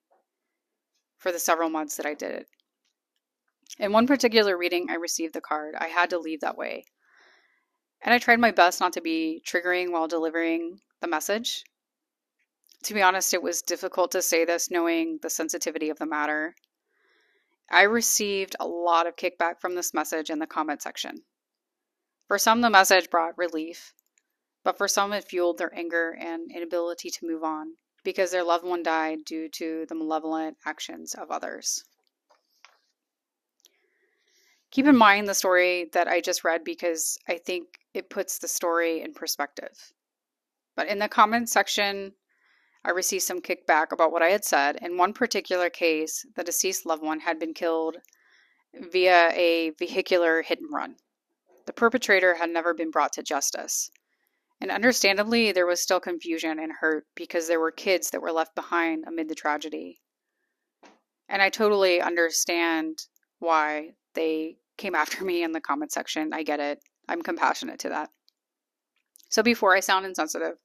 for 1.18 1.32
the 1.32 1.40
several 1.40 1.70
months 1.70 1.96
that 1.96 2.06
I 2.06 2.14
did 2.14 2.32
it. 2.32 2.48
In 3.78 3.92
one 3.92 4.08
particular 4.08 4.58
reading, 4.58 4.88
I 4.90 4.96
received 4.96 5.34
the 5.34 5.42
card. 5.42 5.76
I 5.76 5.88
had 5.88 6.10
to 6.12 6.20
leave 6.20 6.42
that 6.42 6.58
way. 6.58 6.86
And 8.02 8.14
I 8.14 8.18
tried 8.18 8.40
my 8.40 8.52
best 8.52 8.80
not 8.80 8.94
to 8.94 9.02
be 9.02 9.42
triggering 9.46 9.92
while 9.92 10.08
delivering 10.08 10.80
the 11.02 11.08
message. 11.08 11.64
To 12.84 12.94
be 12.94 13.02
honest, 13.02 13.34
it 13.34 13.44
was 13.44 13.62
difficult 13.62 14.12
to 14.12 14.22
say 14.22 14.46
this 14.46 14.72
knowing 14.72 15.20
the 15.22 15.30
sensitivity 15.30 15.90
of 15.90 16.00
the 16.00 16.06
matter. 16.06 16.56
I 17.70 17.84
received 17.84 18.56
a 18.60 18.68
lot 18.68 19.06
of 19.06 19.16
kickback 19.16 19.60
from 19.60 19.76
this 19.76 19.94
message 19.94 20.30
in 20.30 20.40
the 20.40 20.48
comment 20.48 20.82
section. 20.82 21.24
For 22.28 22.38
some, 22.38 22.62
the 22.62 22.70
message 22.70 23.10
brought 23.10 23.38
relief, 23.38 23.94
but 24.64 24.78
for 24.78 24.88
some, 24.88 25.14
it 25.14 25.26
fueled 25.26 25.58
their 25.58 25.76
anger 25.76 26.16
and 26.20 26.52
inability 26.52 27.10
to 27.10 27.26
move 27.26 27.44
on 27.44 27.74
because 28.04 28.32
their 28.32 28.44
loved 28.44 28.64
one 28.64 28.84
died 28.84 29.26
due 29.26 29.50
to 29.50 29.86
the 29.90 29.96
malevolent 29.96 30.58
actions 30.66 31.14
of 31.16 31.32
others. 31.32 31.84
Keep 34.72 34.86
in 34.86 34.96
mind 34.96 35.28
the 35.28 35.34
story 35.34 35.90
that 35.94 36.08
I 36.08 36.22
just 36.22 36.44
read 36.44 36.64
because 36.64 37.18
I 37.28 37.38
think 37.38 37.79
it 37.94 38.10
puts 38.10 38.40
the 38.40 38.48
story 38.48 39.02
in 39.02 39.14
perspective. 39.14 39.94
But 40.76 40.88
in 40.88 41.00
the 41.00 41.10
comment 41.10 41.50
section, 41.50 42.14
I 42.84 42.92
received 42.92 43.24
some 43.24 43.42
kickback 43.42 43.92
about 43.92 44.12
what 44.12 44.22
I 44.22 44.30
had 44.30 44.46
said. 44.46 44.78
In 44.82 44.98
one 44.98 45.14
particular 45.14 45.70
case, 45.70 46.26
the 46.36 46.44
deceased 46.44 46.86
loved 46.86 47.04
one 47.04 47.20
had 47.20 47.40
been 47.40 47.54
killed 47.54 47.98
via 48.74 49.32
a 49.34 49.72
vehicular 49.72 50.42
hit 50.42 50.60
and 50.60 50.72
run. 50.72 50.96
The 51.66 51.74
perpetrator 51.74 52.36
had 52.36 52.50
never 52.50 52.74
been 52.74 52.92
brought 52.92 53.14
to 53.14 53.24
justice. 53.24 53.92
And 54.62 54.72
understandably, 54.72 55.52
there 55.52 55.66
was 55.66 55.82
still 55.82 56.00
confusion 56.00 56.60
and 56.60 56.72
hurt 56.72 57.06
because 57.16 57.48
there 57.48 57.60
were 57.60 57.72
kids 57.72 58.10
that 58.12 58.22
were 58.22 58.32
left 58.32 58.56
behind 58.56 59.06
amid 59.08 59.30
the 59.30 59.36
tragedy. 59.36 60.02
And 61.28 61.42
I 61.42 61.50
totally 61.50 62.02
understand 62.02 63.06
why 63.40 63.94
they 64.16 64.58
came 64.78 64.96
after 65.04 65.24
me 65.24 65.44
in 65.44 65.52
the 65.52 65.62
comment 65.62 65.92
section. 65.92 66.34
I 66.34 66.44
get 66.44 66.60
it. 66.60 66.82
I'm 67.10 67.24
compassionate 67.24 67.80
to 67.80 67.90
that. 67.90 68.10
So 69.30 69.44
before 69.44 69.76
I 69.76 69.80
sound 69.80 70.06
insensitive, 70.06 70.58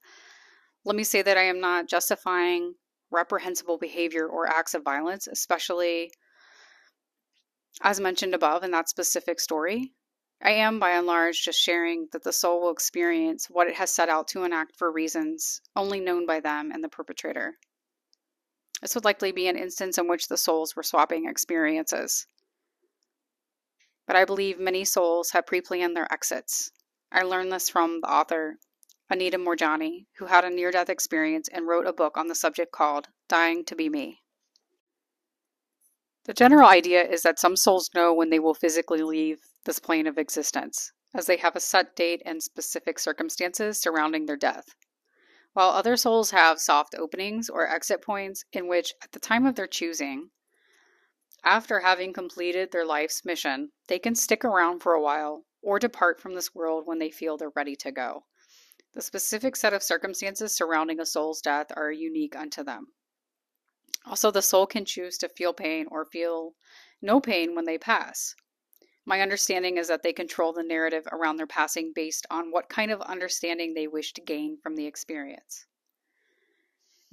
let 0.85 0.95
me 0.95 1.05
say 1.05 1.23
that 1.23 1.39
I 1.39 1.45
am 1.45 1.61
not 1.61 1.89
justifying 1.89 2.75
reprehensible 3.11 3.79
behavior 3.79 4.27
or 4.27 4.47
acts 4.47 4.75
of 4.75 4.85
violence, 4.85 5.27
especially 5.27 6.13
as 7.83 8.01
mentioned 8.01 8.35
above 8.35 8.63
in 8.63 8.71
that 8.73 8.89
specific 8.89 9.41
story. 9.41 9.93
I 10.43 10.51
am, 10.51 10.79
by 10.79 10.91
and 10.91 11.07
large, 11.07 11.43
just 11.43 11.59
sharing 11.59 12.09
that 12.13 12.23
the 12.23 12.33
soul 12.33 12.61
will 12.61 12.73
experience 12.73 13.47
what 13.49 13.69
it 13.69 13.77
has 13.77 13.91
set 13.91 14.09
out 14.09 14.29
to 14.29 14.45
enact 14.45 14.77
for 14.77 14.93
reasons 14.93 15.63
only 15.75 16.01
known 16.01 16.27
by 16.27 16.41
them 16.41 16.71
and 16.71 16.85
the 16.85 16.89
perpetrator. 16.89 17.55
This 18.83 18.95
would 18.95 19.05
likely 19.05 19.33
be 19.33 19.49
an 19.49 19.57
instance 19.57 19.97
in 19.97 20.09
which 20.09 20.29
the 20.29 20.37
souls 20.37 20.77
were 20.77 20.83
swapping 20.83 21.27
experiences. 21.27 22.27
But 24.07 24.17
I 24.17 24.25
believe 24.25 24.59
many 24.59 24.85
souls 24.85 25.31
have 25.31 25.47
pre 25.47 25.61
planned 25.61 25.97
their 25.97 26.13
exits. 26.13 26.71
I 27.11 27.23
learned 27.23 27.53
this 27.53 27.69
from 27.69 28.01
the 28.01 28.11
author, 28.11 28.59
Anita 29.09 29.39
Moorjani, 29.39 30.07
who 30.19 30.27
had 30.27 30.45
a 30.45 30.51
near 30.51 30.71
death 30.71 30.89
experience 30.89 31.49
and 31.49 31.67
wrote 31.67 31.87
a 31.87 31.93
book 31.93 32.17
on 32.17 32.29
the 32.29 32.35
subject 32.35 32.73
called 32.73 33.09
Dying 33.29 33.65
to 33.67 33.75
Be 33.75 33.89
Me. 33.89 34.23
The 36.25 36.33
general 36.33 36.67
idea 36.67 37.03
is 37.03 37.23
that 37.23 37.39
some 37.39 37.55
souls 37.55 37.91
know 37.95 38.15
when 38.15 38.31
they 38.31 38.39
will 38.39 38.55
physically 38.55 39.03
leave 39.03 39.41
this 39.65 39.79
plane 39.79 40.07
of 40.07 40.17
existence, 40.17 40.91
as 41.15 41.27
they 41.27 41.37
have 41.37 41.55
a 41.55 41.61
set 41.61 41.95
date 41.95 42.23
and 42.25 42.43
specific 42.43 42.99
circumstances 42.99 43.79
surrounding 43.79 44.27
their 44.27 44.37
death, 44.37 44.75
while 45.53 45.71
other 45.71 45.97
souls 45.97 46.31
have 46.31 46.59
soft 46.61 46.95
openings 46.95 47.51
or 47.51 47.69
exit 47.69 48.03
points 48.03 48.45
in 48.53 48.69
which, 48.69 48.95
at 49.03 49.13
the 49.13 49.21
time 49.21 49.45
of 49.45 49.55
their 49.55 49.67
choosing, 49.67 50.31
after 51.45 51.81
having 51.81 52.13
completed 52.13 52.73
their 52.73 52.85
life's 52.87 53.25
mission, 53.25 53.71
they 53.89 53.99
can 53.99 54.15
stick 54.15 54.45
around 54.45 54.81
for 54.81 54.95
a 54.95 55.01
while 55.01 55.45
or 55.63 55.79
depart 55.79 56.21
from 56.21 56.35
this 56.35 56.55
world 56.55 56.87
when 56.87 56.99
they 56.99 57.11
feel 57.11 57.37
they're 57.37 57.51
ready 57.55 57.77
to 57.77 57.93
go. 57.93 58.25
The 58.95 59.03
specific 59.03 59.57
set 59.57 59.73
of 59.73 59.83
circumstances 59.83 60.57
surrounding 60.57 61.01
a 61.01 61.07
soul's 61.07 61.41
death 61.41 61.67
are 61.77 61.91
unique 61.91 62.37
unto 62.37 62.63
them. 62.63 62.87
Also, 64.07 64.31
the 64.31 64.43
soul 64.43 64.67
can 64.67 64.85
choose 64.85 65.19
to 65.19 65.29
feel 65.29 65.53
pain 65.53 65.87
or 65.91 66.05
feel 66.05 66.55
no 67.03 67.21
pain 67.21 67.55
when 67.55 67.65
they 67.65 67.79
pass. 67.79 68.35
My 69.07 69.21
understanding 69.21 69.77
is 69.77 69.89
that 69.89 70.03
they 70.03 70.13
control 70.13 70.53
the 70.53 70.63
narrative 70.63 71.07
around 71.13 71.37
their 71.37 71.47
passing 71.47 71.93
based 71.95 72.27
on 72.31 72.51
what 72.51 72.69
kind 72.69 72.91
of 72.91 73.01
understanding 73.03 73.75
they 73.75 73.87
wish 73.87 74.13
to 74.15 74.21
gain 74.21 74.59
from 74.63 74.77
the 74.77 74.87
experience. 74.87 75.67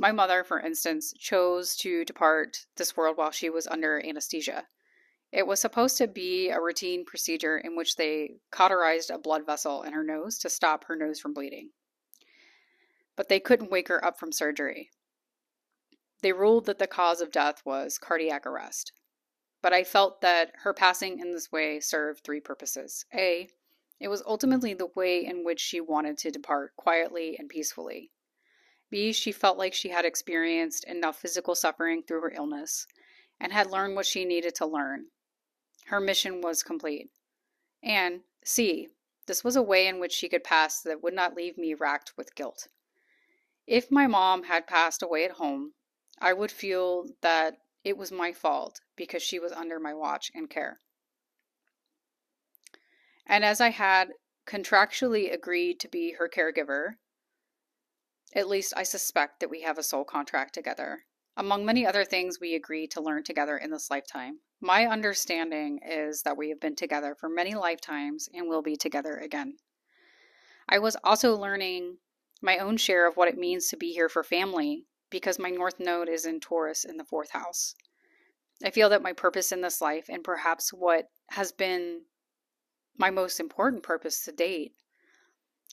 My 0.01 0.11
mother, 0.11 0.43
for 0.43 0.59
instance, 0.59 1.13
chose 1.19 1.75
to 1.77 2.03
depart 2.03 2.65
this 2.75 2.97
world 2.97 3.17
while 3.17 3.29
she 3.29 3.51
was 3.51 3.67
under 3.67 4.03
anesthesia. 4.03 4.65
It 5.31 5.45
was 5.45 5.59
supposed 5.61 5.97
to 5.99 6.07
be 6.07 6.49
a 6.49 6.59
routine 6.59 7.05
procedure 7.05 7.59
in 7.59 7.75
which 7.75 7.97
they 7.97 8.37
cauterized 8.49 9.11
a 9.11 9.19
blood 9.19 9.45
vessel 9.45 9.83
in 9.83 9.93
her 9.93 10.03
nose 10.03 10.39
to 10.39 10.49
stop 10.49 10.85
her 10.85 10.95
nose 10.95 11.19
from 11.19 11.35
bleeding. 11.35 11.69
But 13.15 13.29
they 13.29 13.39
couldn't 13.39 13.69
wake 13.69 13.89
her 13.89 14.03
up 14.03 14.17
from 14.17 14.31
surgery. 14.31 14.89
They 16.23 16.33
ruled 16.33 16.65
that 16.65 16.79
the 16.79 16.87
cause 16.87 17.21
of 17.21 17.29
death 17.29 17.61
was 17.63 17.99
cardiac 17.99 18.47
arrest 18.47 18.93
but 19.61 19.73
I 19.73 19.83
felt 19.83 20.21
that 20.21 20.53
her 20.63 20.73
passing 20.73 21.19
in 21.19 21.33
this 21.33 21.51
way 21.51 21.79
served 21.79 22.23
three 22.23 22.39
purposes. 22.39 23.05
A, 23.13 23.47
it 23.99 24.07
was 24.07 24.23
ultimately 24.25 24.73
the 24.73 24.89
way 24.95 25.23
in 25.23 25.43
which 25.43 25.59
she 25.59 25.79
wanted 25.79 26.17
to 26.19 26.31
depart 26.31 26.75
quietly 26.75 27.35
and 27.37 27.47
peacefully. 27.47 28.09
B, 28.91 29.13
she 29.13 29.31
felt 29.31 29.57
like 29.57 29.73
she 29.73 29.89
had 29.89 30.05
experienced 30.05 30.83
enough 30.83 31.19
physical 31.19 31.55
suffering 31.55 32.03
through 32.03 32.21
her 32.21 32.31
illness 32.31 32.85
and 33.39 33.51
had 33.51 33.71
learned 33.71 33.95
what 33.95 34.05
she 34.05 34.25
needed 34.25 34.53
to 34.55 34.65
learn. 34.65 35.07
Her 35.85 35.99
mission 35.99 36.41
was 36.41 36.61
complete. 36.61 37.09
And 37.81 38.21
C, 38.43 38.89
this 39.25 39.43
was 39.43 39.55
a 39.55 39.61
way 39.61 39.87
in 39.87 39.99
which 39.99 40.11
she 40.11 40.29
could 40.29 40.43
pass 40.43 40.81
that 40.81 41.01
would 41.01 41.13
not 41.13 41.35
leave 41.35 41.57
me 41.57 41.73
racked 41.73 42.13
with 42.17 42.35
guilt. 42.35 42.67
If 43.65 43.89
my 43.89 44.07
mom 44.07 44.43
had 44.43 44.67
passed 44.67 45.01
away 45.01 45.23
at 45.23 45.31
home, 45.31 45.73
I 46.19 46.33
would 46.33 46.51
feel 46.51 47.07
that 47.21 47.57
it 47.83 47.97
was 47.97 48.11
my 48.11 48.33
fault 48.33 48.81
because 48.95 49.23
she 49.23 49.39
was 49.39 49.51
under 49.51 49.79
my 49.79 49.93
watch 49.93 50.31
and 50.35 50.49
care. 50.49 50.79
And 53.25 53.45
as 53.45 53.61
I 53.61 53.69
had 53.69 54.09
contractually 54.45 55.33
agreed 55.33 55.79
to 55.79 55.87
be 55.87 56.13
her 56.13 56.27
caregiver, 56.27 56.95
at 58.33 58.47
least 58.47 58.73
I 58.75 58.83
suspect 58.83 59.39
that 59.39 59.49
we 59.49 59.61
have 59.61 59.77
a 59.77 59.83
soul 59.83 60.03
contract 60.03 60.53
together. 60.53 61.03
Among 61.37 61.65
many 61.65 61.85
other 61.85 62.05
things 62.05 62.39
we 62.39 62.55
agree 62.55 62.87
to 62.87 63.01
learn 63.01 63.23
together 63.23 63.57
in 63.57 63.71
this 63.71 63.89
lifetime. 63.89 64.39
My 64.59 64.85
understanding 64.85 65.79
is 65.85 66.21
that 66.23 66.37
we 66.37 66.49
have 66.49 66.59
been 66.59 66.75
together 66.75 67.15
for 67.15 67.29
many 67.29 67.55
lifetimes 67.55 68.29
and 68.33 68.47
will 68.47 68.61
be 68.61 68.75
together 68.75 69.17
again. 69.17 69.57
I 70.69 70.79
was 70.79 70.95
also 71.03 71.35
learning 71.35 71.97
my 72.41 72.57
own 72.57 72.77
share 72.77 73.07
of 73.07 73.17
what 73.17 73.27
it 73.27 73.37
means 73.37 73.69
to 73.69 73.77
be 73.77 73.91
here 73.91 74.09
for 74.09 74.23
family 74.23 74.85
because 75.09 75.39
my 75.39 75.49
North 75.49 75.79
Node 75.79 76.09
is 76.09 76.25
in 76.25 76.39
Taurus 76.39 76.85
in 76.85 76.97
the 76.97 77.03
fourth 77.03 77.31
house. 77.31 77.75
I 78.63 78.69
feel 78.69 78.89
that 78.89 79.01
my 79.01 79.13
purpose 79.13 79.51
in 79.51 79.61
this 79.61 79.81
life, 79.81 80.05
and 80.09 80.23
perhaps 80.23 80.71
what 80.71 81.09
has 81.31 81.51
been 81.51 82.01
my 82.97 83.09
most 83.09 83.39
important 83.39 83.83
purpose 83.83 84.23
to 84.25 84.31
date, 84.31 84.73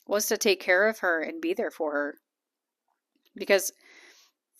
was 0.07 0.25
to 0.27 0.37
take 0.37 0.59
care 0.59 0.87
of 0.87 0.99
her 0.99 1.21
and 1.21 1.41
be 1.41 1.53
there 1.53 1.71
for 1.71 1.91
her. 1.91 2.17
Because 3.39 3.71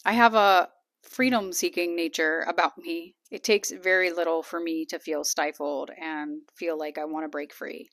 I 0.05 0.13
have 0.13 0.33
a 0.33 0.69
freedom 1.03 1.53
seeking 1.53 1.95
nature 1.95 2.45
about 2.47 2.77
me. 2.77 3.15
It 3.29 3.43
takes 3.43 3.71
very 3.71 4.11
little 4.11 4.41
for 4.41 4.59
me 4.59 4.85
to 4.85 4.99
feel 4.99 5.23
stifled 5.23 5.91
and 5.99 6.41
feel 6.55 6.77
like 6.77 6.97
I 6.97 7.05
want 7.05 7.25
to 7.25 7.29
break 7.29 7.53
free. 7.53 7.89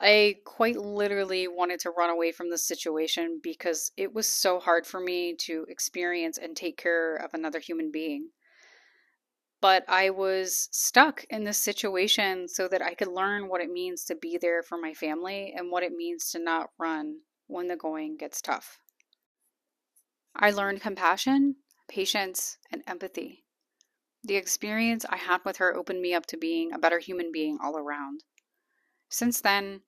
I 0.00 0.36
quite 0.44 0.76
literally 0.76 1.48
wanted 1.48 1.80
to 1.80 1.90
run 1.90 2.10
away 2.10 2.30
from 2.32 2.50
the 2.50 2.58
situation 2.58 3.40
because 3.42 3.92
it 3.96 4.12
was 4.12 4.28
so 4.28 4.60
hard 4.60 4.86
for 4.86 5.00
me 5.00 5.34
to 5.40 5.64
experience 5.68 6.36
and 6.36 6.54
take 6.54 6.76
care 6.76 7.16
of 7.16 7.32
another 7.32 7.60
human 7.60 7.90
being. 7.90 8.30
But 9.62 9.84
I 9.88 10.10
was 10.10 10.68
stuck 10.70 11.24
in 11.30 11.44
this 11.44 11.56
situation 11.56 12.46
so 12.46 12.68
that 12.68 12.82
I 12.82 12.94
could 12.94 13.08
learn 13.08 13.48
what 13.48 13.62
it 13.62 13.70
means 13.70 14.04
to 14.04 14.14
be 14.14 14.36
there 14.36 14.62
for 14.62 14.76
my 14.76 14.92
family 14.92 15.54
and 15.56 15.70
what 15.70 15.82
it 15.82 15.92
means 15.92 16.30
to 16.32 16.38
not 16.38 16.70
run 16.78 17.20
when 17.46 17.68
the 17.68 17.76
going 17.76 18.18
gets 18.18 18.42
tough. 18.42 18.78
I 20.38 20.50
learned 20.50 20.82
compassion, 20.82 21.56
patience, 21.88 22.58
and 22.70 22.82
empathy. 22.86 23.46
The 24.22 24.36
experience 24.36 25.06
I 25.08 25.16
had 25.16 25.40
with 25.46 25.56
her 25.56 25.74
opened 25.74 26.02
me 26.02 26.12
up 26.12 26.26
to 26.26 26.36
being 26.36 26.72
a 26.72 26.78
better 26.78 26.98
human 26.98 27.32
being 27.32 27.58
all 27.62 27.78
around. 27.78 28.22
Since 29.08 29.40
then, 29.40 29.80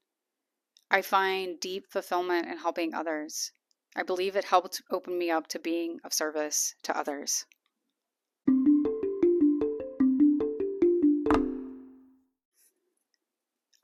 I 0.90 1.02
find 1.02 1.60
deep 1.60 1.86
fulfillment 1.90 2.46
in 2.46 2.56
helping 2.58 2.94
others. 2.94 3.52
I 3.94 4.02
believe 4.02 4.36
it 4.36 4.44
helped 4.44 4.80
open 4.90 5.18
me 5.18 5.30
up 5.30 5.48
to 5.48 5.58
being 5.58 6.00
of 6.02 6.14
service 6.14 6.74
to 6.84 6.96
others. 6.96 7.44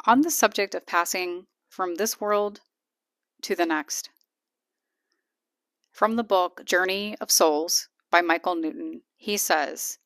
On 0.06 0.22
the 0.22 0.30
subject 0.30 0.74
of 0.74 0.86
passing 0.86 1.46
from 1.68 1.96
this 1.96 2.20
world 2.20 2.60
to 3.42 3.54
the 3.54 3.66
next. 3.66 4.08
From 5.94 6.16
the 6.16 6.24
book 6.24 6.64
Journey 6.64 7.16
of 7.20 7.30
Souls 7.30 7.88
by 8.10 8.20
Michael 8.20 8.56
Newton, 8.56 9.02
he 9.14 9.36
says 9.36 10.00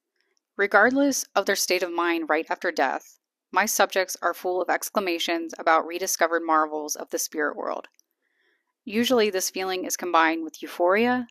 Regardless 0.55 1.25
of 1.35 1.47
their 1.47 1.57
state 1.57 1.83
of 1.83 1.91
mind 1.91 2.29
right 2.29 2.45
after 2.51 2.71
death, 2.71 3.19
my 3.51 3.65
subjects 3.65 4.15
are 4.21 4.35
full 4.35 4.61
of 4.61 4.69
exclamations 4.69 5.55
about 5.59 5.87
rediscovered 5.87 6.43
marvels 6.43 6.95
of 6.95 7.09
the 7.09 7.19
spirit 7.19 7.57
world. 7.57 7.89
Usually, 8.85 9.31
this 9.31 9.49
feeling 9.49 9.87
is 9.87 9.97
combined 9.97 10.45
with 10.45 10.61
euphoria 10.61 11.27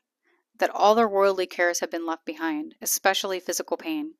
that 0.57 0.71
all 0.71 0.95
their 0.95 1.07
worldly 1.07 1.45
cares 1.45 1.81
have 1.81 1.91
been 1.91 2.07
left 2.07 2.25
behind, 2.25 2.73
especially 2.81 3.39
physical 3.39 3.77
pain. 3.77 4.15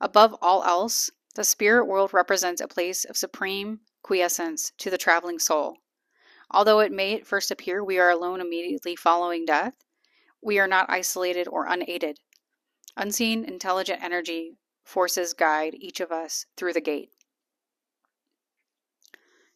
Above 0.00 0.36
all 0.40 0.62
else, 0.62 1.10
the 1.34 1.42
spirit 1.42 1.86
world 1.86 2.14
represents 2.14 2.60
a 2.60 2.68
place 2.68 3.04
of 3.04 3.16
supreme 3.16 3.80
quiescence 4.04 4.70
to 4.78 4.90
the 4.90 4.98
traveling 4.98 5.40
soul. 5.40 5.78
Although 6.50 6.80
it 6.80 6.92
may 6.92 7.14
at 7.16 7.26
first 7.26 7.50
appear 7.50 7.82
we 7.82 7.98
are 7.98 8.10
alone 8.10 8.40
immediately 8.40 8.94
following 8.96 9.44
death, 9.44 9.74
we 10.40 10.58
are 10.58 10.68
not 10.68 10.88
isolated 10.88 11.48
or 11.48 11.66
unaided. 11.66 12.20
Unseen, 12.96 13.44
intelligent 13.44 14.02
energy 14.02 14.56
forces 14.84 15.34
guide 15.34 15.74
each 15.74 16.00
of 16.00 16.12
us 16.12 16.46
through 16.56 16.72
the 16.72 16.80
gate. 16.80 17.10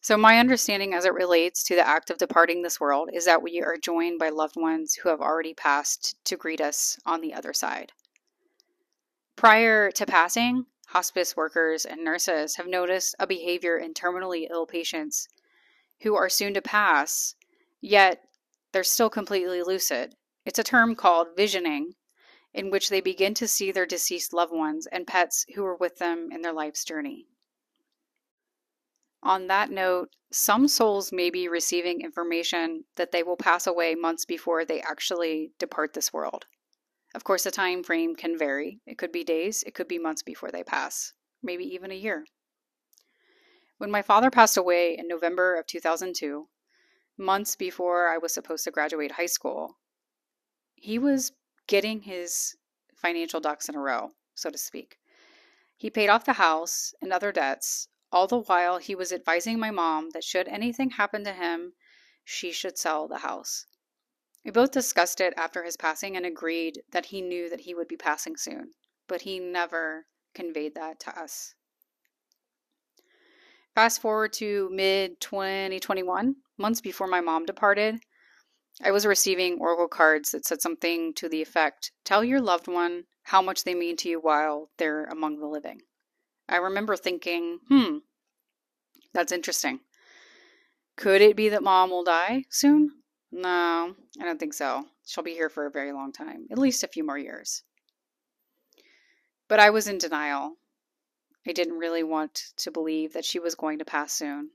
So, 0.02 0.16
my 0.16 0.38
understanding 0.38 0.94
as 0.94 1.04
it 1.04 1.12
relates 1.12 1.62
to 1.64 1.75
the 1.75 1.87
act 1.87 2.11
of 2.11 2.18
departing 2.18 2.62
this 2.62 2.80
world 2.80 3.11
is 3.12 3.26
that 3.26 3.42
we 3.42 3.62
are 3.62 3.76
joined 3.76 4.18
by 4.18 4.30
loved 4.30 4.56
ones 4.56 4.94
who 4.94 5.11
have 5.11 5.20
already 5.20 5.54
passed 5.54 6.16
to 6.25 6.37
greet 6.37 6.61
us 6.61 6.99
on 7.04 7.20
the 7.20 7.35
other 7.35 7.52
side. 7.52 7.92
Prior 9.37 9.90
to 9.92 10.06
passing, 10.06 10.66
hospice 10.88 11.37
workers, 11.37 11.85
and 11.85 12.02
nurses 12.02 12.56
have 12.56 12.66
noticed 12.66 13.14
a 13.18 13.26
behavior 13.26 13.76
in 13.76 13.94
terminally 13.94 14.49
ill 14.50 14.66
patients 14.66 15.28
who 16.02 16.14
are 16.16 16.28
soon 16.28 16.54
to 16.54 16.62
pass, 16.62 17.35
yet 17.80 18.23
they're 18.73 18.85
still 18.85 19.11
completely 19.11 19.62
lucid. 19.62 20.14
It's 20.45 20.59
a 20.59 20.64
term 20.64 20.95
called 20.95 21.37
visioning, 21.37 21.95
in 22.52 22.71
which 22.71 22.88
they 22.88 23.00
begin 23.00 23.35
to 23.35 23.49
see 23.49 23.71
their 23.71 23.87
deceased 23.87 24.33
loved 24.33 24.52
ones 24.52 24.87
and 24.87 25.07
pets 25.07 25.47
who 25.54 25.62
were 25.62 25.76
with 25.76 25.99
them 25.99 26.30
in 26.33 26.42
their 26.42 26.52
life's 26.52 26.85
journey. 26.85 27.26
On 29.23 29.49
that 29.49 29.71
note, 29.71 30.11
some 30.33 30.66
souls 30.66 31.12
may 31.12 31.28
be 31.28 31.49
receiving 31.49 32.00
information 32.00 32.85
that 32.97 33.12
they 33.12 33.23
will 33.23 33.37
pass 33.37 33.66
away 33.66 33.95
months 33.95 34.25
before 34.25 34.64
they 34.64 34.80
actually 34.80 35.52
depart 35.59 35.92
this 35.92 36.12
world. 36.12 36.47
Of 37.14 37.25
course, 37.25 37.45
the 37.45 37.50
time 37.50 37.83
frame 37.83 38.14
can 38.14 38.38
vary. 38.38 38.80
It 38.87 38.97
could 38.97 39.12
be 39.12 39.25
days, 39.25 39.62
it 39.66 39.75
could 39.75 39.88
be 39.88 39.99
months 39.99 40.23
before 40.23 40.50
they 40.50 40.62
pass, 40.62 41.12
maybe 41.42 41.64
even 41.64 41.90
a 41.90 41.97
year. 41.97 42.25
When 43.80 43.90
my 43.90 44.02
father 44.02 44.28
passed 44.28 44.58
away 44.58 44.94
in 44.99 45.08
November 45.08 45.56
of 45.56 45.66
2002, 45.66 46.50
months 47.16 47.56
before 47.56 48.08
I 48.08 48.18
was 48.18 48.34
supposed 48.34 48.64
to 48.64 48.70
graduate 48.70 49.12
high 49.12 49.25
school, 49.25 49.78
he 50.75 50.99
was 50.99 51.32
getting 51.66 52.02
his 52.02 52.56
financial 52.94 53.40
ducks 53.40 53.70
in 53.70 53.75
a 53.75 53.80
row, 53.80 54.10
so 54.34 54.50
to 54.50 54.58
speak. 54.58 54.99
He 55.78 55.88
paid 55.88 56.10
off 56.10 56.26
the 56.26 56.34
house 56.34 56.92
and 57.00 57.10
other 57.10 57.32
debts, 57.32 57.88
all 58.12 58.26
the 58.26 58.40
while 58.40 58.76
he 58.76 58.94
was 58.94 59.14
advising 59.14 59.58
my 59.58 59.70
mom 59.70 60.10
that 60.10 60.25
should 60.25 60.46
anything 60.46 60.90
happen 60.90 61.25
to 61.25 61.32
him, 61.32 61.72
she 62.22 62.52
should 62.52 62.76
sell 62.76 63.08
the 63.08 63.20
house. 63.20 63.64
We 64.44 64.50
both 64.50 64.72
discussed 64.72 65.22
it 65.22 65.32
after 65.38 65.62
his 65.62 65.78
passing 65.78 66.18
and 66.18 66.26
agreed 66.26 66.82
that 66.90 67.06
he 67.06 67.22
knew 67.22 67.49
that 67.49 67.60
he 67.60 67.75
would 67.75 67.88
be 67.88 67.96
passing 67.96 68.37
soon, 68.37 68.75
but 69.08 69.22
he 69.22 69.38
never 69.38 70.04
conveyed 70.34 70.75
that 70.75 71.00
to 71.00 71.18
us. 71.18 71.54
Fast 73.75 74.00
forward 74.00 74.33
to 74.35 74.69
mid 74.73 75.21
2021, 75.21 76.37
months 76.59 76.81
before 76.81 77.07
my 77.07 77.21
mom 77.21 77.47
departed, 77.47 78.00
I 78.83 78.91
was 78.91 79.07
receiving 79.07 79.59
oracle 79.61 79.89
cards 79.89 80.31
that 80.31 80.45
said 80.45 80.61
something 80.61 81.15
to 81.15 81.29
the 81.29 81.43
effect 81.43 81.93
Tell 82.05 82.25
your 82.25 82.41
loved 82.41 82.67
one 82.67 83.05
how 83.25 83.43
much 83.43 83.65
they 83.65 83.75
mean 83.75 83.97
to 83.99 84.09
you 84.09 84.21
while 84.21 84.71
they're 84.79 85.05
among 85.05 85.39
the 85.39 85.47
living. 85.47 85.83
I 86.49 86.57
remember 86.57 86.97
thinking, 86.97 87.61
hmm, 87.69 87.99
that's 89.12 89.33
interesting. 89.33 89.81
Could 90.97 91.23
it 91.23 91.37
be 91.37 91.49
that 91.50 91.62
mom 91.62 91.91
will 91.91 92.05
die 92.05 92.45
soon? 92.50 92.91
No, 93.31 93.95
I 94.21 94.25
don't 94.25 94.41
think 94.41 94.55
so. 94.55 94.87
She'll 95.07 95.25
be 95.25 95.35
here 95.35 95.49
for 95.49 95.67
a 95.67 95.71
very 95.71 95.93
long 95.93 96.12
time, 96.12 96.47
at 96.50 96.59
least 96.59 96.83
a 96.83 96.89
few 96.89 97.05
more 97.05 97.19
years. 97.19 97.62
But 99.49 99.61
I 99.61 99.71
was 99.71 99.87
in 99.87 99.99
denial. 99.99 100.57
I 101.50 101.52
didn't 101.52 101.80
really 101.80 102.04
want 102.04 102.52
to 102.59 102.71
believe 102.71 103.12
that 103.12 103.25
she 103.25 103.40
was 103.40 103.57
going 103.57 103.80
to 103.80 103.85
pass 103.85 104.12
soon. 104.12 104.50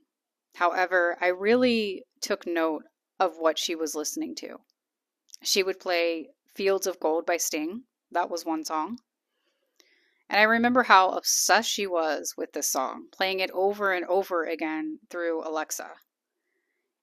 However, 0.54 1.18
I 1.20 1.26
really 1.26 2.06
took 2.22 2.46
note 2.46 2.84
of 3.20 3.36
what 3.36 3.58
she 3.58 3.74
was 3.74 3.94
listening 3.94 4.34
to. 4.36 4.60
She 5.42 5.62
would 5.62 5.78
play 5.78 6.30
Fields 6.54 6.86
of 6.86 6.98
Gold 6.98 7.26
by 7.26 7.36
Sting. 7.36 7.82
That 8.12 8.30
was 8.30 8.46
one 8.46 8.64
song. 8.64 8.98
And 10.30 10.40
I 10.40 10.44
remember 10.44 10.84
how 10.84 11.10
obsessed 11.10 11.70
she 11.70 11.86
was 11.86 12.32
with 12.34 12.54
this 12.54 12.70
song, 12.70 13.08
playing 13.12 13.40
it 13.40 13.50
over 13.50 13.92
and 13.92 14.06
over 14.06 14.44
again 14.44 14.98
through 15.10 15.46
Alexa. 15.46 15.90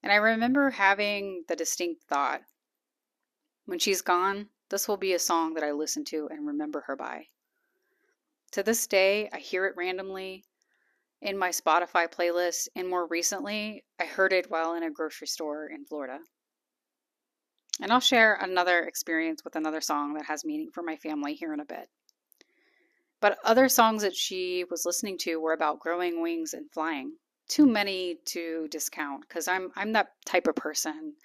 And 0.01 0.11
I 0.11 0.15
remember 0.15 0.71
having 0.71 1.43
the 1.47 1.55
distinct 1.55 2.01
thought 2.05 2.41
when 3.65 3.77
she's 3.77 4.01
gone, 4.01 4.49
this 4.69 4.87
will 4.87 4.97
be 4.97 5.13
a 5.13 5.19
song 5.19 5.53
that 5.53 5.63
I 5.63 5.71
listen 5.71 6.03
to 6.05 6.29
and 6.31 6.47
remember 6.47 6.81
her 6.87 6.95
by. 6.95 7.27
To 8.53 8.61
this 8.61 8.85
day, 8.85 9.29
I 9.33 9.39
hear 9.39 9.65
it 9.65 9.75
randomly 9.75 10.45
in 11.21 11.39
my 11.39 11.49
Spotify 11.49 12.07
playlist, 12.07 12.67
and 12.75 12.87
more 12.87 13.07
recently, 13.07 13.83
I 13.99 14.05
heard 14.05 14.31
it 14.31 14.51
while 14.51 14.75
in 14.75 14.83
a 14.83 14.91
grocery 14.91 15.25
store 15.25 15.65
in 15.65 15.85
Florida. 15.85 16.19
And 17.81 17.91
I'll 17.91 17.99
share 17.99 18.35
another 18.35 18.83
experience 18.83 19.43
with 19.43 19.55
another 19.55 19.81
song 19.81 20.13
that 20.13 20.25
has 20.25 20.45
meaning 20.45 20.69
for 20.71 20.83
my 20.83 20.97
family 20.97 21.33
here 21.33 21.51
in 21.51 21.61
a 21.61 21.65
bit. 21.65 21.89
But 23.19 23.39
other 23.43 23.69
songs 23.69 24.03
that 24.03 24.15
she 24.15 24.65
was 24.69 24.85
listening 24.85 25.17
to 25.19 25.37
were 25.37 25.53
about 25.53 25.79
growing 25.79 26.21
wings 26.21 26.53
and 26.53 26.69
flying 26.71 27.13
too 27.47 27.65
many 27.65 28.17
to 28.25 28.67
discount 28.69 29.21
because 29.21 29.47
I'm 29.47 29.71
I'm 29.75 29.93
that 29.93 30.09
type 30.27 30.45
of 30.45 30.55
person 30.55 31.15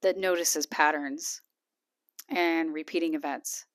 that 0.00 0.16
notices 0.16 0.66
patterns 0.66 1.42
and 2.28 2.74
repeating 2.74 3.14
events. 3.14 3.66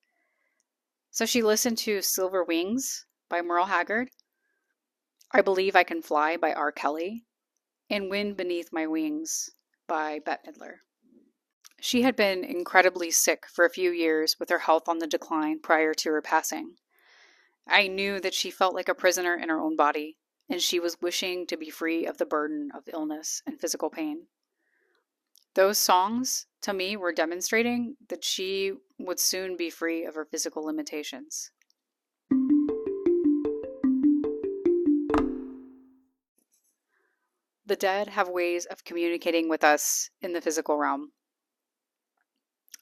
So 1.10 1.24
she 1.24 1.42
listened 1.42 1.78
to 1.78 2.02
Silver 2.02 2.44
Wings 2.44 3.06
by 3.28 3.42
Merle 3.42 3.66
Haggard, 3.66 4.10
I 5.30 5.42
Believe 5.42 5.76
I 5.76 5.84
Can 5.84 6.02
Fly 6.02 6.36
by 6.36 6.52
R. 6.52 6.72
Kelly, 6.72 7.24
and 7.90 8.10
Wind 8.10 8.36
Beneath 8.36 8.72
My 8.72 8.86
Wings 8.86 9.50
by 9.86 10.18
Bette 10.18 10.50
Midler. 10.50 10.76
She 11.80 12.02
had 12.02 12.16
been 12.16 12.44
incredibly 12.44 13.10
sick 13.10 13.46
for 13.46 13.64
a 13.64 13.70
few 13.70 13.90
years 13.90 14.36
with 14.40 14.48
her 14.50 14.60
health 14.60 14.88
on 14.88 14.98
the 14.98 15.06
decline 15.06 15.60
prior 15.60 15.94
to 15.94 16.10
her 16.10 16.22
passing. 16.22 16.76
I 17.66 17.86
knew 17.86 18.20
that 18.20 18.34
she 18.34 18.50
felt 18.50 18.74
like 18.74 18.88
a 18.88 18.94
prisoner 18.94 19.36
in 19.36 19.48
her 19.48 19.60
own 19.60 19.76
body 19.76 20.16
and 20.48 20.62
she 20.62 20.80
was 20.80 21.00
wishing 21.00 21.46
to 21.46 21.56
be 21.56 21.70
free 21.70 22.06
of 22.06 22.18
the 22.18 22.26
burden 22.26 22.70
of 22.74 22.88
illness 22.92 23.42
and 23.46 23.60
physical 23.60 23.90
pain. 23.90 24.26
Those 25.54 25.78
songs, 25.78 26.46
to 26.62 26.72
me, 26.72 26.96
were 26.96 27.12
demonstrating 27.12 27.96
that 28.08 28.24
she 28.24 28.72
would 28.98 29.20
soon 29.20 29.56
be 29.56 29.70
free 29.70 30.04
of 30.04 30.14
her 30.14 30.24
physical 30.24 30.64
limitations. 30.64 31.50
The 37.68 37.76
dead 37.76 38.08
have 38.08 38.30
ways 38.30 38.64
of 38.64 38.82
communicating 38.82 39.46
with 39.46 39.62
us 39.62 40.08
in 40.22 40.32
the 40.32 40.40
physical 40.40 40.78
realm. 40.78 41.12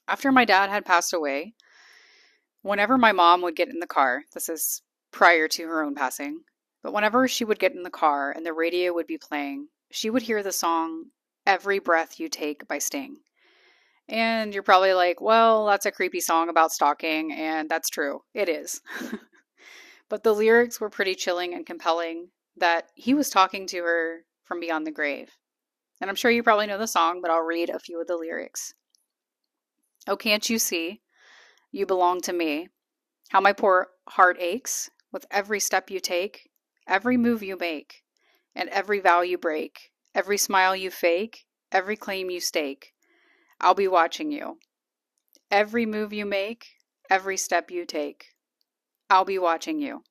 After 0.07 0.31
my 0.31 0.45
dad 0.45 0.69
had 0.69 0.85
passed 0.85 1.11
away, 1.11 1.55
whenever 2.61 2.97
my 2.97 3.11
mom 3.11 3.41
would 3.41 3.57
get 3.57 3.67
in 3.67 3.79
the 3.81 3.85
car, 3.85 4.23
this 4.33 4.47
is 4.47 4.81
prior 5.11 5.49
to 5.49 5.67
her 5.67 5.83
own 5.83 5.93
passing, 5.93 6.45
but 6.81 6.93
whenever 6.93 7.27
she 7.27 7.43
would 7.43 7.59
get 7.59 7.73
in 7.73 7.83
the 7.83 7.89
car 7.89 8.31
and 8.31 8.45
the 8.45 8.53
radio 8.53 8.93
would 8.93 9.07
be 9.07 9.17
playing, 9.17 9.67
she 9.91 10.09
would 10.09 10.21
hear 10.21 10.41
the 10.41 10.53
song 10.53 11.07
Every 11.45 11.79
Breath 11.79 12.17
You 12.17 12.29
Take 12.29 12.65
by 12.65 12.77
Sting. 12.77 13.17
And 14.07 14.53
you're 14.53 14.63
probably 14.63 14.93
like, 14.93 15.19
well, 15.19 15.65
that's 15.65 15.85
a 15.85 15.91
creepy 15.91 16.21
song 16.21 16.47
about 16.47 16.71
stalking, 16.71 17.33
and 17.33 17.69
that's 17.69 17.89
true. 17.89 18.21
It 18.33 18.47
is. 18.47 18.79
but 20.07 20.23
the 20.23 20.33
lyrics 20.33 20.79
were 20.79 20.89
pretty 20.89 21.15
chilling 21.15 21.53
and 21.53 21.65
compelling 21.65 22.29
that 22.55 22.87
he 22.95 23.13
was 23.13 23.29
talking 23.29 23.67
to 23.67 23.83
her 23.83 24.23
from 24.47 24.59
beyond 24.59 24.87
the 24.87 24.91
grave. 24.91 25.37
And 25.99 26.09
I'm 26.09 26.15
sure 26.15 26.31
you 26.31 26.43
probably 26.43 26.67
know 26.67 26.77
the 26.77 26.87
song, 26.87 27.21
but 27.21 27.31
I'll 27.31 27.41
read 27.41 27.69
a 27.69 27.79
few 27.79 27.99
of 27.99 28.07
the 28.07 28.15
lyrics. 28.15 28.73
Oh, 30.07 30.15
can't 30.15 30.49
you 30.49 30.59
see? 30.59 31.01
You 31.71 31.85
belong 31.85 32.21
to 32.21 32.33
me. 32.33 32.69
How 33.29 33.41
my 33.41 33.53
poor 33.53 33.89
heart 34.09 34.37
aches 34.39 34.89
with 35.11 35.25
every 35.31 35.59
step 35.59 35.89
you 35.89 35.99
take. 35.99 36.49
Every 36.87 37.17
move 37.17 37.43
you 37.43 37.57
make, 37.57 38.05
and 38.55 38.69
every 38.69 39.01
vow 39.01 39.19
you 39.19 39.37
break, 39.37 39.91
every 40.15 40.37
smile 40.37 40.73
you 40.73 40.89
fake, 40.89 41.45
every 41.69 41.97
claim 41.97 42.29
you 42.29 42.39
stake, 42.39 42.93
I'll 43.59 43.73
be 43.73 43.89
watching 43.89 44.31
you. 44.31 44.59
Every 45.51 45.85
move 45.85 46.13
you 46.13 46.25
make, 46.25 46.65
every 47.09 47.35
step 47.35 47.69
you 47.69 47.85
take, 47.85 48.27
I'll 49.09 49.25
be 49.25 49.37
watching 49.37 49.81
you. 49.81 50.03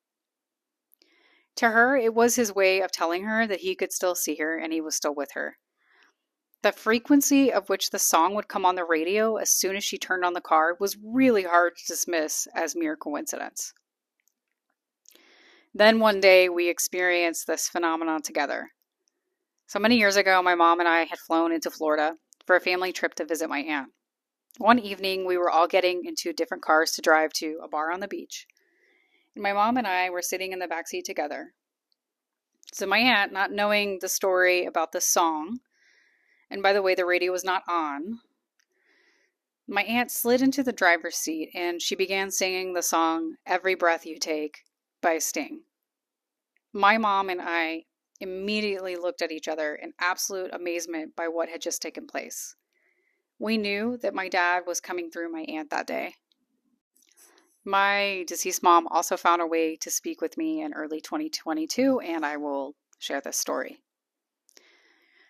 To 1.56 1.70
her, 1.70 1.96
it 1.96 2.14
was 2.14 2.36
his 2.36 2.54
way 2.54 2.80
of 2.80 2.92
telling 2.92 3.24
her 3.24 3.46
that 3.46 3.60
he 3.60 3.74
could 3.74 3.92
still 3.92 4.14
see 4.14 4.36
her 4.36 4.58
and 4.58 4.72
he 4.72 4.80
was 4.80 4.94
still 4.94 5.14
with 5.14 5.32
her. 5.32 5.58
The 6.62 6.72
frequency 6.72 7.52
of 7.52 7.68
which 7.68 7.90
the 7.90 7.98
song 7.98 8.34
would 8.34 8.48
come 8.48 8.66
on 8.66 8.74
the 8.74 8.84
radio 8.84 9.36
as 9.36 9.50
soon 9.50 9.76
as 9.76 9.84
she 9.84 9.98
turned 9.98 10.24
on 10.24 10.32
the 10.32 10.40
car 10.40 10.76
was 10.78 10.98
really 11.02 11.44
hard 11.44 11.76
to 11.76 11.86
dismiss 11.86 12.46
as 12.54 12.74
mere 12.74 12.96
coincidence. 12.96 13.72
Then 15.72 16.00
one 16.00 16.20
day 16.20 16.48
we 16.48 16.68
experienced 16.68 17.46
this 17.46 17.68
phenomenon 17.68 18.22
together. 18.22 18.70
So 19.66 19.78
many 19.78 19.98
years 19.98 20.16
ago, 20.16 20.42
my 20.42 20.54
mom 20.54 20.80
and 20.80 20.88
I 20.88 21.04
had 21.04 21.18
flown 21.18 21.52
into 21.52 21.70
Florida 21.70 22.16
for 22.46 22.56
a 22.56 22.60
family 22.60 22.92
trip 22.92 23.14
to 23.16 23.24
visit 23.24 23.48
my 23.48 23.60
aunt. 23.60 23.92
One 24.58 24.78
evening, 24.78 25.26
we 25.26 25.36
were 25.36 25.50
all 25.50 25.66
getting 25.66 26.04
into 26.04 26.32
different 26.32 26.62
cars 26.62 26.92
to 26.92 27.02
drive 27.02 27.32
to 27.34 27.60
a 27.62 27.68
bar 27.68 27.92
on 27.92 28.00
the 28.00 28.08
beach. 28.08 28.46
My 29.36 29.52
mom 29.52 29.76
and 29.76 29.86
I 29.86 30.10
were 30.10 30.22
sitting 30.22 30.52
in 30.52 30.58
the 30.58 30.68
back 30.68 30.88
seat 30.88 31.04
together. 31.04 31.52
So 32.72 32.86
my 32.86 32.98
aunt, 32.98 33.32
not 33.32 33.52
knowing 33.52 33.98
the 34.00 34.08
story 34.08 34.64
about 34.64 34.92
the 34.92 35.00
song, 35.00 35.58
and 36.50 36.62
by 36.62 36.72
the 36.72 36.82
way, 36.82 36.94
the 36.94 37.06
radio 37.06 37.32
was 37.32 37.44
not 37.44 37.62
on, 37.68 38.20
my 39.68 39.82
aunt 39.82 40.12
slid 40.12 40.42
into 40.42 40.62
the 40.62 40.72
driver's 40.72 41.16
seat 41.16 41.50
and 41.52 41.82
she 41.82 41.96
began 41.96 42.30
singing 42.30 42.72
the 42.72 42.82
song 42.82 43.34
Every 43.44 43.74
Breath 43.74 44.06
You 44.06 44.16
Take 44.18 44.58
by 45.02 45.18
Sting. 45.18 45.62
My 46.72 46.98
mom 46.98 47.30
and 47.30 47.40
I 47.42 47.84
immediately 48.20 48.94
looked 48.94 49.22
at 49.22 49.32
each 49.32 49.48
other 49.48 49.74
in 49.74 49.92
absolute 50.00 50.54
amazement 50.54 51.16
by 51.16 51.26
what 51.26 51.48
had 51.48 51.60
just 51.60 51.82
taken 51.82 52.06
place. 52.06 52.54
We 53.40 53.58
knew 53.58 53.98
that 54.02 54.14
my 54.14 54.28
dad 54.28 54.62
was 54.66 54.80
coming 54.80 55.10
through 55.10 55.32
my 55.32 55.44
aunt 55.48 55.70
that 55.70 55.86
day. 55.86 56.14
My 57.68 58.24
deceased 58.28 58.62
mom 58.62 58.86
also 58.86 59.16
found 59.16 59.42
a 59.42 59.46
way 59.46 59.74
to 59.78 59.90
speak 59.90 60.20
with 60.20 60.38
me 60.38 60.62
in 60.62 60.72
early 60.72 61.00
2022, 61.00 61.98
and 61.98 62.24
I 62.24 62.36
will 62.36 62.76
share 63.00 63.20
this 63.20 63.36
story. 63.36 63.80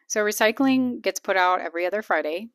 So, 0.07 0.23
recycling 0.23 1.01
gets 1.01 1.19
put 1.19 1.39
out 1.39 1.63
every 1.63 1.87
other 1.87 2.03
Friday, 2.03 2.51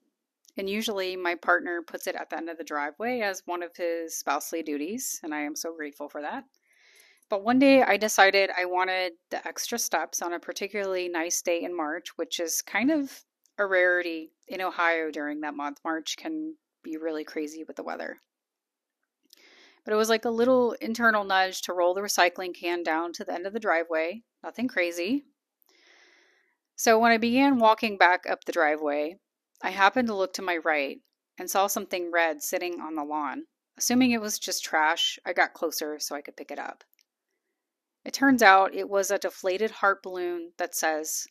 and 0.55 0.69
usually 0.69 1.15
my 1.15 1.33
partner 1.33 1.81
puts 1.81 2.05
it 2.05 2.15
at 2.15 2.29
the 2.29 2.37
end 2.37 2.47
of 2.47 2.59
the 2.59 2.63
driveway 2.63 3.21
as 3.21 3.41
one 3.47 3.63
of 3.63 3.75
his 3.75 4.15
spousely 4.15 4.61
duties, 4.61 5.19
and 5.23 5.33
I 5.33 5.39
am 5.39 5.55
so 5.55 5.73
grateful 5.75 6.09
for 6.09 6.21
that. 6.21 6.43
But 7.27 7.43
one 7.43 7.57
day 7.57 7.81
I 7.81 7.97
decided 7.97 8.51
I 8.55 8.65
wanted 8.65 9.13
the 9.31 9.45
extra 9.47 9.79
steps 9.79 10.21
on 10.21 10.33
a 10.33 10.39
particularly 10.39 11.09
nice 11.09 11.41
day 11.41 11.63
in 11.63 11.75
March, 11.75 12.15
which 12.17 12.39
is 12.39 12.61
kind 12.61 12.91
of 12.91 13.23
a 13.57 13.65
rarity 13.65 14.31
in 14.47 14.61
Ohio 14.61 15.09
during 15.09 15.41
that 15.41 15.55
month. 15.55 15.79
March 15.83 16.17
can 16.17 16.55
be 16.83 16.97
really 16.97 17.23
crazy 17.23 17.63
with 17.63 17.77
the 17.77 17.83
weather. 17.83 18.21
But 19.83 19.93
it 19.93 19.97
was 19.97 20.09
like 20.09 20.25
a 20.25 20.29
little 20.29 20.73
internal 20.73 21.23
nudge 21.23 21.61
to 21.63 21.73
roll 21.73 21.93
the 21.93 22.01
recycling 22.01 22.53
can 22.53 22.83
down 22.83 23.13
to 23.13 23.23
the 23.23 23.33
end 23.33 23.47
of 23.47 23.53
the 23.53 23.59
driveway. 23.59 24.23
Nothing 24.43 24.67
crazy. 24.67 25.25
So 26.75 26.99
when 26.99 27.11
I 27.11 27.17
began 27.17 27.59
walking 27.59 27.97
back 27.97 28.25
up 28.29 28.43
the 28.43 28.51
driveway, 28.51 29.17
I 29.61 29.69
happened 29.69 30.07
to 30.07 30.15
look 30.15 30.33
to 30.33 30.41
my 30.41 30.57
right 30.57 30.99
and 31.37 31.49
saw 31.49 31.67
something 31.67 32.11
red 32.11 32.41
sitting 32.41 32.79
on 32.79 32.95
the 32.95 33.03
lawn. 33.03 33.45
Assuming 33.77 34.11
it 34.11 34.21
was 34.21 34.39
just 34.39 34.63
trash, 34.63 35.17
I 35.25 35.33
got 35.33 35.53
closer 35.53 35.99
so 35.99 36.15
I 36.15 36.21
could 36.21 36.35
pick 36.35 36.51
it 36.51 36.59
up. 36.59 36.83
It 38.03 38.13
turns 38.13 38.41
out 38.41 38.73
it 38.73 38.89
was 38.89 39.11
a 39.11 39.17
deflated 39.17 39.71
heart 39.71 40.01
balloon 40.03 40.53
that 40.57 40.75
says, 40.75 41.27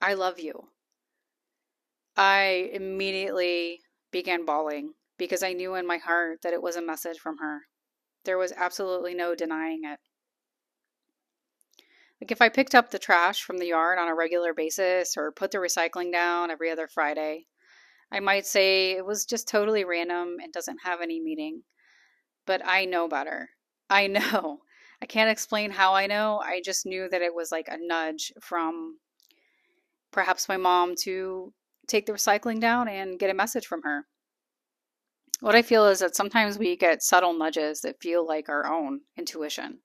I 0.00 0.14
love 0.14 0.38
you. 0.38 0.68
I 2.16 2.70
immediately 2.72 3.80
began 4.10 4.46
bawling 4.46 4.94
because 5.18 5.42
I 5.42 5.52
knew 5.52 5.74
in 5.74 5.86
my 5.86 5.98
heart 5.98 6.40
that 6.42 6.54
it 6.54 6.62
was 6.62 6.76
a 6.76 6.82
message 6.82 7.18
from 7.18 7.38
her. 7.38 7.62
There 8.26 8.36
was 8.36 8.52
absolutely 8.54 9.14
no 9.14 9.34
denying 9.34 9.82
it. 9.84 9.98
Like 12.20 12.30
if 12.30 12.42
I 12.42 12.48
picked 12.48 12.74
up 12.74 12.90
the 12.90 12.98
trash 12.98 13.42
from 13.42 13.58
the 13.58 13.68
yard 13.68 13.98
on 13.98 14.08
a 14.08 14.14
regular 14.14 14.52
basis 14.52 15.16
or 15.16 15.32
put 15.32 15.50
the 15.50 15.58
recycling 15.58 16.12
down 16.12 16.50
every 16.50 16.70
other 16.70 16.88
Friday, 16.88 17.46
I 18.10 18.20
might 18.20 18.46
say 18.46 18.92
it 18.92 19.06
was 19.06 19.24
just 19.24 19.48
totally 19.48 19.84
random 19.84 20.36
and 20.42 20.52
doesn't 20.52 20.80
have 20.84 21.00
any 21.00 21.20
meaning. 21.20 21.62
But 22.46 22.62
I 22.64 22.84
know 22.84 23.08
better. 23.08 23.50
I 23.88 24.06
know. 24.06 24.60
I 25.00 25.06
can't 25.06 25.30
explain 25.30 25.70
how 25.70 25.94
I 25.94 26.06
know. 26.06 26.40
I 26.42 26.62
just 26.64 26.86
knew 26.86 27.08
that 27.10 27.22
it 27.22 27.34
was 27.34 27.52
like 27.52 27.68
a 27.68 27.78
nudge 27.78 28.32
from 28.40 28.98
perhaps 30.10 30.48
my 30.48 30.56
mom 30.56 30.94
to 31.02 31.52
take 31.86 32.06
the 32.06 32.12
recycling 32.12 32.60
down 32.60 32.88
and 32.88 33.18
get 33.18 33.30
a 33.30 33.34
message 33.34 33.66
from 33.66 33.82
her. 33.82 34.06
What 35.40 35.54
I 35.54 35.62
feel 35.62 35.86
is 35.86 35.98
that 35.98 36.16
sometimes 36.16 36.58
we 36.58 36.76
get 36.76 37.02
subtle 37.02 37.34
nudges 37.34 37.82
that 37.82 38.00
feel 38.00 38.26
like 38.26 38.48
our 38.48 38.66
own 38.66 39.00
intuition, 39.18 39.80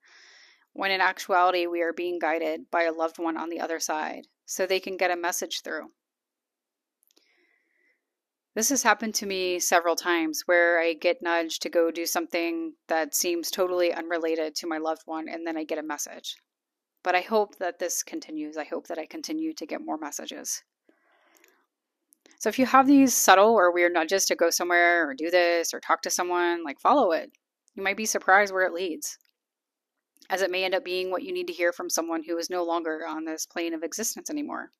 when 0.72 0.90
in 0.90 1.00
actuality 1.00 1.66
we 1.66 1.82
are 1.82 1.92
being 1.92 2.18
guided 2.18 2.70
by 2.70 2.84
a 2.84 2.92
loved 2.92 3.18
one 3.18 3.36
on 3.36 3.50
the 3.50 3.60
other 3.60 3.78
side 3.78 4.26
so 4.46 4.64
they 4.64 4.80
can 4.80 4.96
get 4.96 5.10
a 5.10 5.16
message 5.16 5.60
through. 5.62 5.90
This 8.54 8.68
has 8.68 8.82
happened 8.82 9.14
to 9.16 9.26
me 9.26 9.58
several 9.58 9.96
times 9.96 10.42
where 10.44 10.78
I 10.78 10.92
get 10.92 11.22
nudged 11.22 11.62
to 11.62 11.70
go 11.70 11.90
do 11.90 12.04
something 12.04 12.74
that 12.88 13.14
seems 13.14 13.50
totally 13.50 13.94
unrelated 13.94 14.54
to 14.56 14.66
my 14.66 14.76
loved 14.76 15.02
one, 15.06 15.26
and 15.28 15.46
then 15.46 15.56
I 15.56 15.64
get 15.64 15.78
a 15.78 15.82
message. 15.82 16.36
But 17.02 17.14
I 17.14 17.22
hope 17.22 17.56
that 17.58 17.78
this 17.78 18.02
continues. 18.02 18.58
I 18.58 18.64
hope 18.64 18.86
that 18.88 18.98
I 18.98 19.06
continue 19.06 19.54
to 19.54 19.66
get 19.66 19.80
more 19.80 19.96
messages. 19.96 20.62
So 22.42 22.48
if 22.48 22.58
you 22.58 22.66
have 22.66 22.88
these 22.88 23.14
subtle 23.14 23.54
or 23.54 23.70
weird 23.70 23.92
nudges 23.92 24.24
to 24.24 24.34
go 24.34 24.50
somewhere 24.50 25.08
or 25.08 25.14
do 25.14 25.30
this 25.30 25.72
or 25.72 25.78
talk 25.78 26.02
to 26.02 26.10
someone, 26.10 26.64
like 26.64 26.80
follow 26.80 27.12
it. 27.12 27.30
You 27.76 27.84
might 27.84 27.96
be 27.96 28.04
surprised 28.04 28.52
where 28.52 28.66
it 28.66 28.72
leads, 28.72 29.16
as 30.28 30.42
it 30.42 30.50
may 30.50 30.64
end 30.64 30.74
up 30.74 30.84
being 30.84 31.12
what 31.12 31.22
you 31.22 31.32
need 31.32 31.46
to 31.46 31.52
hear 31.52 31.72
from 31.72 31.88
someone 31.88 32.24
who 32.24 32.36
is 32.36 32.50
no 32.50 32.64
longer 32.64 33.06
on 33.06 33.24
this 33.24 33.46
plane 33.46 33.74
of 33.74 33.84
existence 33.84 34.28
anymore. 34.28 34.70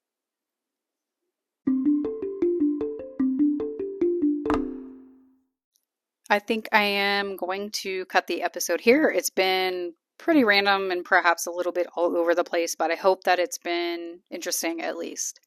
I 6.28 6.40
think 6.40 6.68
I 6.72 6.82
am 6.82 7.36
going 7.36 7.70
to 7.82 8.06
cut 8.06 8.26
the 8.26 8.42
episode 8.42 8.80
here. 8.80 9.08
It's 9.08 9.30
been 9.30 9.92
pretty 10.18 10.42
random 10.42 10.90
and 10.90 11.04
perhaps 11.04 11.46
a 11.46 11.52
little 11.52 11.70
bit 11.70 11.86
all 11.94 12.16
over 12.16 12.34
the 12.34 12.42
place, 12.42 12.74
but 12.74 12.90
I 12.90 12.96
hope 12.96 13.22
that 13.22 13.38
it's 13.38 13.58
been 13.58 14.18
interesting 14.32 14.80
at 14.80 14.96
least. 14.96 15.38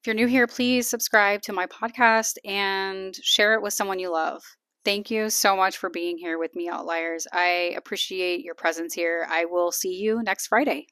If 0.00 0.06
you're 0.06 0.14
new 0.14 0.28
here, 0.28 0.46
please 0.46 0.88
subscribe 0.88 1.42
to 1.42 1.52
my 1.52 1.66
podcast 1.66 2.38
and 2.42 3.14
share 3.16 3.52
it 3.52 3.60
with 3.60 3.74
someone 3.74 3.98
you 3.98 4.10
love. 4.10 4.42
Thank 4.82 5.10
you 5.10 5.28
so 5.28 5.54
much 5.54 5.76
for 5.76 5.90
being 5.90 6.16
here 6.16 6.38
with 6.38 6.56
me, 6.56 6.70
Outliers. 6.70 7.26
I 7.34 7.74
appreciate 7.76 8.42
your 8.42 8.54
presence 8.54 8.94
here. 8.94 9.26
I 9.28 9.44
will 9.44 9.70
see 9.70 9.92
you 9.92 10.22
next 10.22 10.46
Friday. 10.46 10.86